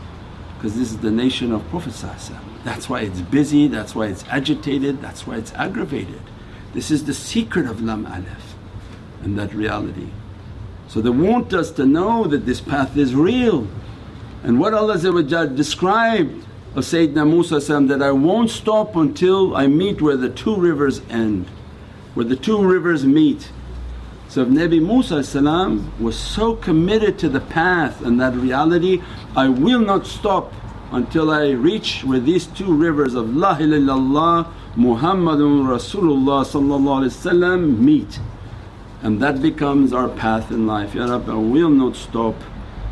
because 0.58 0.76
this 0.76 0.92
is 0.92 0.98
the 0.98 1.12
nation 1.12 1.52
of 1.52 1.68
Prophet 1.70 1.94
That's 2.64 2.90
why 2.90 3.02
it's 3.02 3.22
busy, 3.22 3.68
that's 3.68 3.96
why 3.96 4.08
it's 4.08 4.26
agitated, 4.28 5.02
that's 5.02 5.26
why 5.26 5.36
it's 5.36 5.54
aggravated. 5.54 6.22
This 6.74 6.92
is 6.92 7.06
the 7.06 7.14
secret 7.14 7.68
of 7.68 7.82
Lam 7.82 8.06
Alif 8.06 8.56
and 9.22 9.38
that 9.38 9.54
reality. 9.54 10.10
So 10.88 11.00
they 11.02 11.10
want 11.10 11.54
us 11.54 11.72
to 11.72 11.86
know 11.86 12.26
that 12.26 12.46
this 12.46 12.60
path 12.60 12.98
is 12.98 13.14
real 13.14 13.68
and 14.44 14.60
what 14.60 14.74
Allah 14.74 14.98
described 15.56 16.46
of 16.76 16.84
Sayyidina 16.84 17.28
Musa 17.28 17.60
that, 17.88 18.02
I 18.02 18.12
won't 18.12 18.50
stop 18.50 18.96
until 18.96 19.56
I 19.56 19.68
meet 19.68 20.02
where 20.02 20.16
the 20.16 20.30
two 20.30 20.56
rivers 20.56 21.02
end, 21.10 21.48
where 22.14 22.26
the 22.26 22.36
two 22.36 22.64
rivers 22.64 23.04
meet. 23.04 23.52
So 24.30 24.42
if 24.42 24.50
Nabi 24.50 24.82
Musa 24.82 25.24
was 26.00 26.18
so 26.18 26.56
committed 26.56 27.18
to 27.20 27.30
the 27.30 27.40
path 27.40 28.02
and 28.02 28.20
that 28.20 28.36
reality, 28.36 29.02
I 29.36 29.50
will 29.50 29.80
not 29.80 30.06
stop 30.06 30.54
until 30.92 31.32
I 31.32 31.50
reach 31.50 32.04
where 32.04 32.20
these 32.20 32.48
two 32.48 32.74
rivers 32.74 33.14
of 33.14 33.36
La 33.36 33.58
ilaha 33.58 34.52
Muhammadun 34.76 35.66
Rasulullah 35.66 37.80
meet 37.80 38.20
and 39.02 39.22
that 39.22 39.42
becomes 39.42 39.94
our 39.94 40.10
path 40.10 40.52
in 40.52 40.66
life. 40.66 40.96
Ya 40.96 41.06
Rabbi 41.06 41.32
I 41.32 41.36
will 41.36 41.70
not 41.70 41.96
stop 41.96 42.36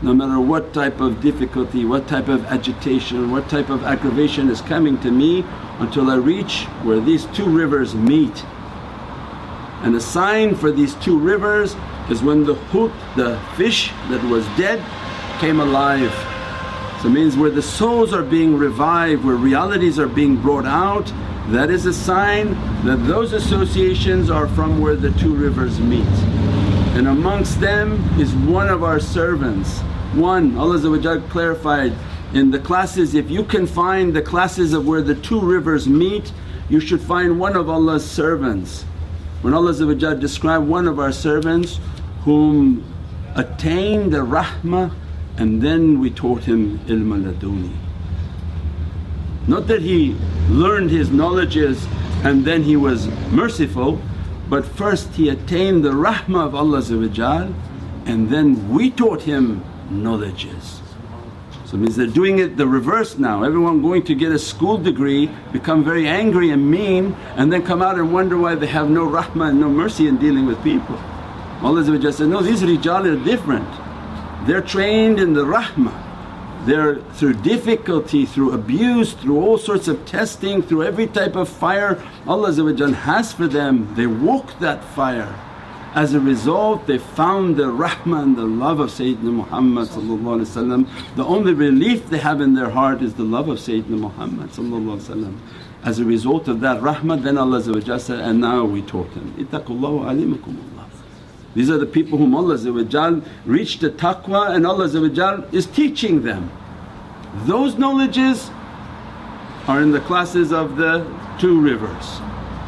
no 0.02 0.14
matter 0.14 0.40
what 0.40 0.74
type 0.74 1.00
of 1.00 1.22
difficulty, 1.22 1.86
what 1.86 2.08
type 2.08 2.28
of 2.28 2.46
agitation, 2.46 3.32
what 3.32 3.50
type 3.50 3.70
of 3.70 3.84
aggravation 3.84 4.50
is 4.50 4.62
coming 4.62 5.00
to 5.00 5.10
me 5.10 5.44
until 5.80 6.10
I 6.10 6.16
reach 6.16 6.66
where 6.84 7.00
these 7.00 7.26
two 7.28 7.46
rivers 7.46 7.96
meet. 7.96 8.46
And 9.86 9.96
a 9.96 10.02
sign 10.02 10.56
for 10.56 10.70
these 10.70 10.96
two 10.96 11.18
rivers 11.18 11.78
is 12.10 12.22
when 12.22 12.44
the 12.44 12.56
hut, 12.56 12.92
the 13.16 13.40
fish 13.56 13.92
that 14.10 14.22
was 14.26 14.46
dead 14.58 14.84
came 15.40 15.62
alive. 15.62 16.12
So 17.02 17.08
it 17.08 17.12
means 17.12 17.38
where 17.38 17.50
the 17.50 17.62
souls 17.62 18.14
are 18.14 18.24
being 18.24 18.58
revived, 18.58 19.24
where 19.24 19.36
realities 19.36 19.98
are 19.98 20.10
being 20.10 20.36
brought 20.36 20.66
out, 20.66 21.14
that 21.54 21.70
is 21.70 21.86
a 21.86 21.94
sign 21.94 22.56
that 22.84 22.98
those 23.08 23.32
associations 23.32 24.30
are 24.30 24.50
from 24.50 24.82
where 24.82 24.98
the 24.98 25.12
two 25.12 25.34
rivers 25.34 25.80
meet 25.80 26.04
and 26.96 27.10
amongst 27.10 27.60
them 27.60 28.02
is 28.18 28.34
one 28.34 28.70
of 28.70 28.82
our 28.82 29.02
servants. 29.02 29.82
One 30.14 30.58
Allah 30.58 31.20
clarified 31.30 31.94
in 32.34 32.52
the 32.52 32.60
classes 32.60 33.16
if 33.16 33.30
you 33.30 33.44
can 33.44 33.68
find 33.68 34.16
the 34.16 34.22
classes 34.22 34.72
of 34.72 34.88
where 34.88 35.02
the 35.02 35.16
two 35.16 35.42
rivers 35.42 35.90
meet 35.90 36.32
you 36.70 36.80
should 36.80 37.02
find 37.02 37.38
one 37.38 37.58
of 37.58 37.70
Allah's 37.70 38.10
servants. 38.10 38.86
When 39.46 39.54
Allah 39.54 40.16
described 40.16 40.66
one 40.66 40.88
of 40.88 40.98
our 41.00 41.12
servants 41.12 41.80
whom 42.24 42.84
attained 43.36 44.12
the 44.12 44.26
rahmah 44.26 44.92
and 45.38 45.62
then 45.62 46.00
we 46.00 46.10
taught 46.10 46.46
him 46.46 46.80
ilm 46.88 47.14
al 47.14 47.32
laduni. 47.32 47.76
Not 49.48 49.68
that 49.68 49.84
he 49.84 50.18
learned 50.50 50.90
his 50.90 51.12
knowledges 51.12 51.86
and 52.24 52.44
then 52.44 52.64
he 52.64 52.76
was 52.76 53.08
merciful 53.30 54.02
but 54.50 54.66
first 54.66 55.14
he 55.14 55.30
attained 55.30 55.86
the 55.86 55.92
rahmah 55.92 56.48
of 56.48 56.56
Allah 56.56 57.54
and 58.08 58.32
then 58.32 58.74
we 58.74 58.90
taught 58.90 59.22
him 59.22 59.64
knowledges. 59.92 60.75
So 61.66 61.78
it 61.78 61.80
means 61.80 61.96
they're 61.96 62.06
doing 62.06 62.38
it 62.40 62.58
the 62.58 62.68
reverse 62.68 63.18
now, 63.18 63.44
everyone 63.44 63.82
going 63.82 64.04
to 64.04 64.14
get 64.14 64.32
a 64.32 64.38
school 64.38 64.78
degree 64.78 65.32
become 65.52 65.84
very 65.84 66.08
angry 66.08 66.52
and 66.52 66.70
mean 66.70 67.16
and 67.38 67.52
then 67.52 67.64
come 67.64 67.82
out 67.82 67.98
and 67.98 68.14
wonder 68.14 68.38
why 68.38 68.54
they 68.54 68.68
have 68.68 68.90
no 68.90 69.08
rahmah 69.08 69.50
and 69.50 69.60
no 69.60 69.70
mercy 69.70 70.08
in 70.08 70.18
dealing 70.18 70.46
with 70.46 70.64
people. 70.64 70.96
Allah 71.62 71.84
said, 71.84 72.28
no 72.28 72.42
these 72.42 72.62
rijal 72.62 73.12
are 73.12 73.24
different, 73.24 73.68
they're 74.46 74.62
trained 74.62 75.20
in 75.20 75.34
the 75.34 75.44
rahmah. 75.44 76.04
They're 76.66 76.96
through 77.14 77.36
difficulty, 77.42 78.26
through 78.26 78.54
abuse, 78.54 79.14
through 79.14 79.40
all 79.40 79.60
sorts 79.60 79.88
of 79.88 80.04
testing, 80.08 80.64
through 80.64 80.84
every 80.84 81.06
type 81.06 81.36
of 81.36 81.48
fire. 81.48 82.04
Allah 82.26 82.52
has 82.94 83.34
for 83.34 83.48
them, 83.48 83.94
they 83.94 84.08
walk 84.08 84.58
that 84.60 84.84
fire. 84.84 85.40
As 85.96 86.14
a 86.14 86.20
result 86.20 86.88
they 86.88 86.98
found 86.98 87.56
the 87.56 87.72
rahmah 87.72 88.24
and 88.24 88.36
the 88.36 88.44
love 88.44 88.82
of 88.82 88.90
Sayyidina 88.90 89.32
Muhammad 89.32 89.88
The 91.16 91.24
only 91.24 91.54
relief 91.54 92.10
they 92.10 92.18
have 92.18 92.42
in 92.42 92.54
their 92.54 92.70
heart 92.70 93.02
is 93.02 93.14
the 93.14 93.24
love 93.24 93.48
of 93.48 93.60
Sayyidina 93.60 93.98
Muhammad 93.98 94.50
As 95.84 96.00
a 96.00 96.04
result 96.04 96.50
of 96.50 96.60
that 96.60 96.82
rahmah 96.82 97.24
then 97.24 97.38
Allah 97.38 97.62
said, 97.98 98.20
and 98.20 98.42
now 98.42 98.66
we 98.66 98.82
taught 98.82 99.14
them, 99.14 99.34
ittaqullah 99.38 99.98
wa 99.98 100.12
alimakumullah. 100.12 100.90
These 101.54 101.70
are 101.70 101.78
the 101.78 101.86
people 101.86 102.18
whom 102.18 102.36
Allah 102.36 102.58
reached 103.46 103.80
the 103.80 103.90
taqwa 103.90 104.54
and 104.54 104.68
Allah 104.68 104.90
is 105.54 105.66
teaching 105.66 106.24
them. 106.24 106.52
Those 107.46 107.78
knowledges 107.78 108.52
are 109.66 109.82
in 109.82 109.92
the 109.92 110.02
classes 110.02 110.52
of 110.52 110.76
the 110.76 111.10
two 111.40 111.62
rivers 111.62 112.20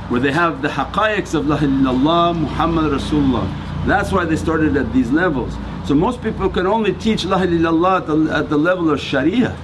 where 0.09 0.21
they 0.21 0.31
have 0.31 0.61
the 0.61 0.69
haqqaiqs 0.69 1.33
of 1.33 1.47
La 1.47 1.57
ilaha 1.57 2.33
Muhammad 2.33 2.91
Rasulullah. 2.91 3.47
That's 3.85 4.11
why 4.11 4.25
they 4.25 4.35
started 4.35 4.77
at 4.77 4.91
these 4.93 5.11
levels. 5.11 5.53
So 5.85 5.95
most 5.95 6.21
people 6.21 6.49
can 6.49 6.67
only 6.67 6.93
teach 6.93 7.25
La 7.25 7.41
ilaha 7.41 7.97
at 7.97 8.07
the, 8.07 8.33
at 8.33 8.49
the 8.49 8.57
level 8.57 8.89
of 8.89 8.99
sharia. 8.99 9.55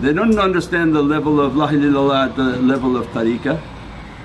They 0.00 0.12
don't 0.12 0.38
understand 0.38 0.94
the 0.94 1.02
level 1.02 1.40
of 1.40 1.56
La 1.56 1.68
ilaha 1.68 2.30
at 2.30 2.36
the 2.36 2.56
level 2.60 2.96
of 2.96 3.06
tariqah 3.08 3.60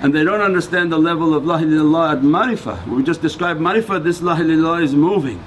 and 0.02 0.14
they 0.14 0.24
don't 0.24 0.40
understand 0.40 0.90
the 0.90 0.98
level 0.98 1.34
of 1.34 1.44
La 1.44 1.58
ilaha 1.58 2.16
at 2.16 2.22
marifah. 2.22 2.86
We 2.88 3.02
just 3.02 3.20
described 3.20 3.60
marifah, 3.60 4.02
this 4.02 4.22
La 4.22 4.34
ilaha 4.34 4.82
is 4.82 4.94
moving. 4.94 5.42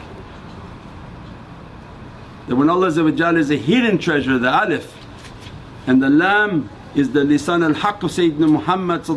That 2.48 2.56
when 2.56 2.70
Allah 2.70 2.88
is 2.88 3.50
a 3.52 3.58
hidden 3.58 3.98
treasure, 3.98 4.38
the 4.38 4.50
alif 4.50 4.96
and 5.88 6.04
the 6.04 6.10
lam 6.10 6.70
is 6.96 7.12
the 7.12 7.22
lisan 7.22 7.64
al-haq 7.64 8.04
of 8.04 8.12
Sayyidina 8.12 8.50
Muhammad 8.50 9.10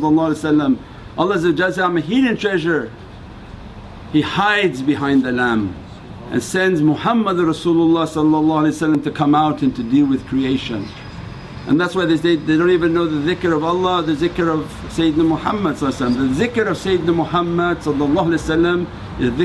Allah 1.18 1.38
says, 1.40 1.78
I'm 1.78 1.96
a 1.96 2.00
hidden 2.00 2.36
treasure. 2.36 2.92
He 4.12 4.22
hides 4.22 4.82
behind 4.82 5.24
the 5.24 5.32
lam 5.32 5.74
and 6.30 6.42
sends 6.42 6.82
Muhammad 6.82 7.36
Rasulullah 7.36 9.02
to 9.02 9.10
come 9.10 9.34
out 9.34 9.62
and 9.62 9.74
to 9.76 9.82
deal 9.82 10.06
with 10.06 10.26
creation. 10.26 10.88
And 11.66 11.80
that's 11.80 11.94
why 11.94 12.04
they 12.04 12.16
say 12.16 12.36
they 12.36 12.56
don't 12.56 12.70
even 12.70 12.94
know 12.94 13.06
the 13.06 13.34
zikr 13.34 13.54
of 13.56 13.64
Allah, 13.64 14.02
the 14.02 14.12
zikr 14.12 14.48
of 14.48 14.66
Sayyidina 14.92 15.26
Muhammad 15.26 15.76
The 15.76 15.88
zikr 15.88 16.66
of 16.68 16.76
Sayyidina 16.76 17.14
Muhammad 17.14 17.78
is 17.78 17.84
the 17.84 17.90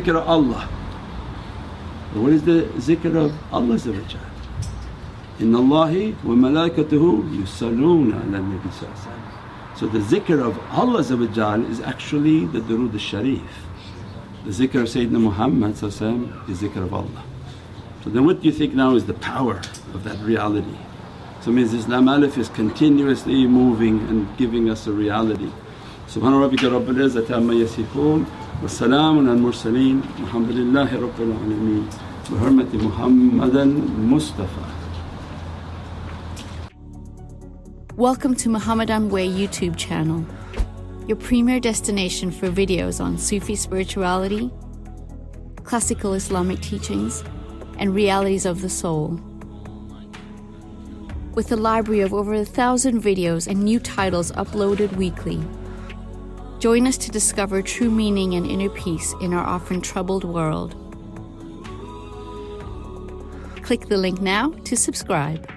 zikr 0.01 0.15
of 0.15 0.27
Allah. 0.27 0.69
What 2.13 2.33
is 2.33 2.43
the 2.43 2.63
zikr 2.77 3.15
of 3.15 3.53
Allah 3.53 3.79
Inna 5.41 5.57
Allahi 5.57 6.15
wa 6.23 6.35
malaikatahu 6.35 7.23
yusalluna 7.41 8.21
ala 8.21 8.37
Nabi 8.39 9.75
So 9.75 9.87
the 9.87 9.97
zikr 9.97 10.39
of 10.39 10.59
Allah 10.71 10.99
is 10.99 11.81
actually 11.81 12.45
the 12.45 12.59
durood 12.59 12.93
al-sharif. 12.93 13.41
The 14.45 14.51
zikr 14.51 14.81
of 14.81 14.87
Sayyidina 14.87 15.19
Muhammad 15.19 15.71
is 15.71 16.61
zikr 16.61 16.83
of 16.83 16.93
Allah. 16.93 17.23
So 18.03 18.11
then 18.11 18.23
what 18.25 18.41
do 18.41 18.47
you 18.47 18.51
think 18.53 18.75
now 18.75 18.93
is 18.93 19.05
the 19.05 19.15
power 19.15 19.61
of 19.95 20.03
that 20.03 20.19
reality? 20.19 20.77
So 21.41 21.49
means 21.51 21.73
Islam 21.73 22.07
Alif 22.07 22.37
is 22.37 22.47
continuously 22.49 23.47
moving 23.47 23.99
and 24.09 24.37
giving 24.37 24.69
us 24.69 24.85
a 24.85 24.91
reality. 24.91 25.49
Subhana 26.07 26.37
rabbika 26.37 26.69
rabbil 26.69 27.01
izzati 27.01 27.31
amma 27.35 27.53
yasifoon 27.53 28.25
wa 28.25 28.67
salaamun 28.67 29.27
al 29.27 29.37
mursaleen 29.37 30.01
walhamdulillahi 30.19 31.01
rabbil 31.01 31.33
alameen 31.33 31.89
bi 32.29 32.35
hurmati 32.37 32.77
Muhammadan 32.79 33.73
Mustafa. 34.07 34.80
Welcome 38.01 38.33
to 38.37 38.49
Muhammadan 38.49 39.09
Way 39.09 39.29
YouTube 39.29 39.77
channel, 39.77 40.25
your 41.05 41.17
premier 41.17 41.59
destination 41.59 42.31
for 42.31 42.49
videos 42.49 42.99
on 42.99 43.15
Sufi 43.15 43.55
spirituality, 43.55 44.49
classical 45.63 46.15
Islamic 46.15 46.59
teachings, 46.61 47.23
and 47.77 47.93
realities 47.93 48.47
of 48.47 48.61
the 48.61 48.69
soul. 48.69 49.19
With 51.35 51.51
a 51.51 51.55
library 51.55 51.99
of 52.01 52.11
over 52.11 52.33
a 52.33 52.43
thousand 52.43 53.03
videos 53.03 53.45
and 53.45 53.61
new 53.61 53.79
titles 53.79 54.31
uploaded 54.31 54.95
weekly. 54.95 55.39
Join 56.57 56.87
us 56.87 56.97
to 56.97 57.11
discover 57.11 57.61
true 57.61 57.91
meaning 57.91 58.33
and 58.33 58.47
inner 58.47 58.69
peace 58.69 59.13
in 59.21 59.31
our 59.31 59.45
often 59.45 59.79
troubled 59.79 60.23
world. 60.23 60.75
Click 63.61 63.89
the 63.89 63.97
link 63.97 64.21
now 64.21 64.49
to 64.63 64.75
subscribe. 64.75 65.47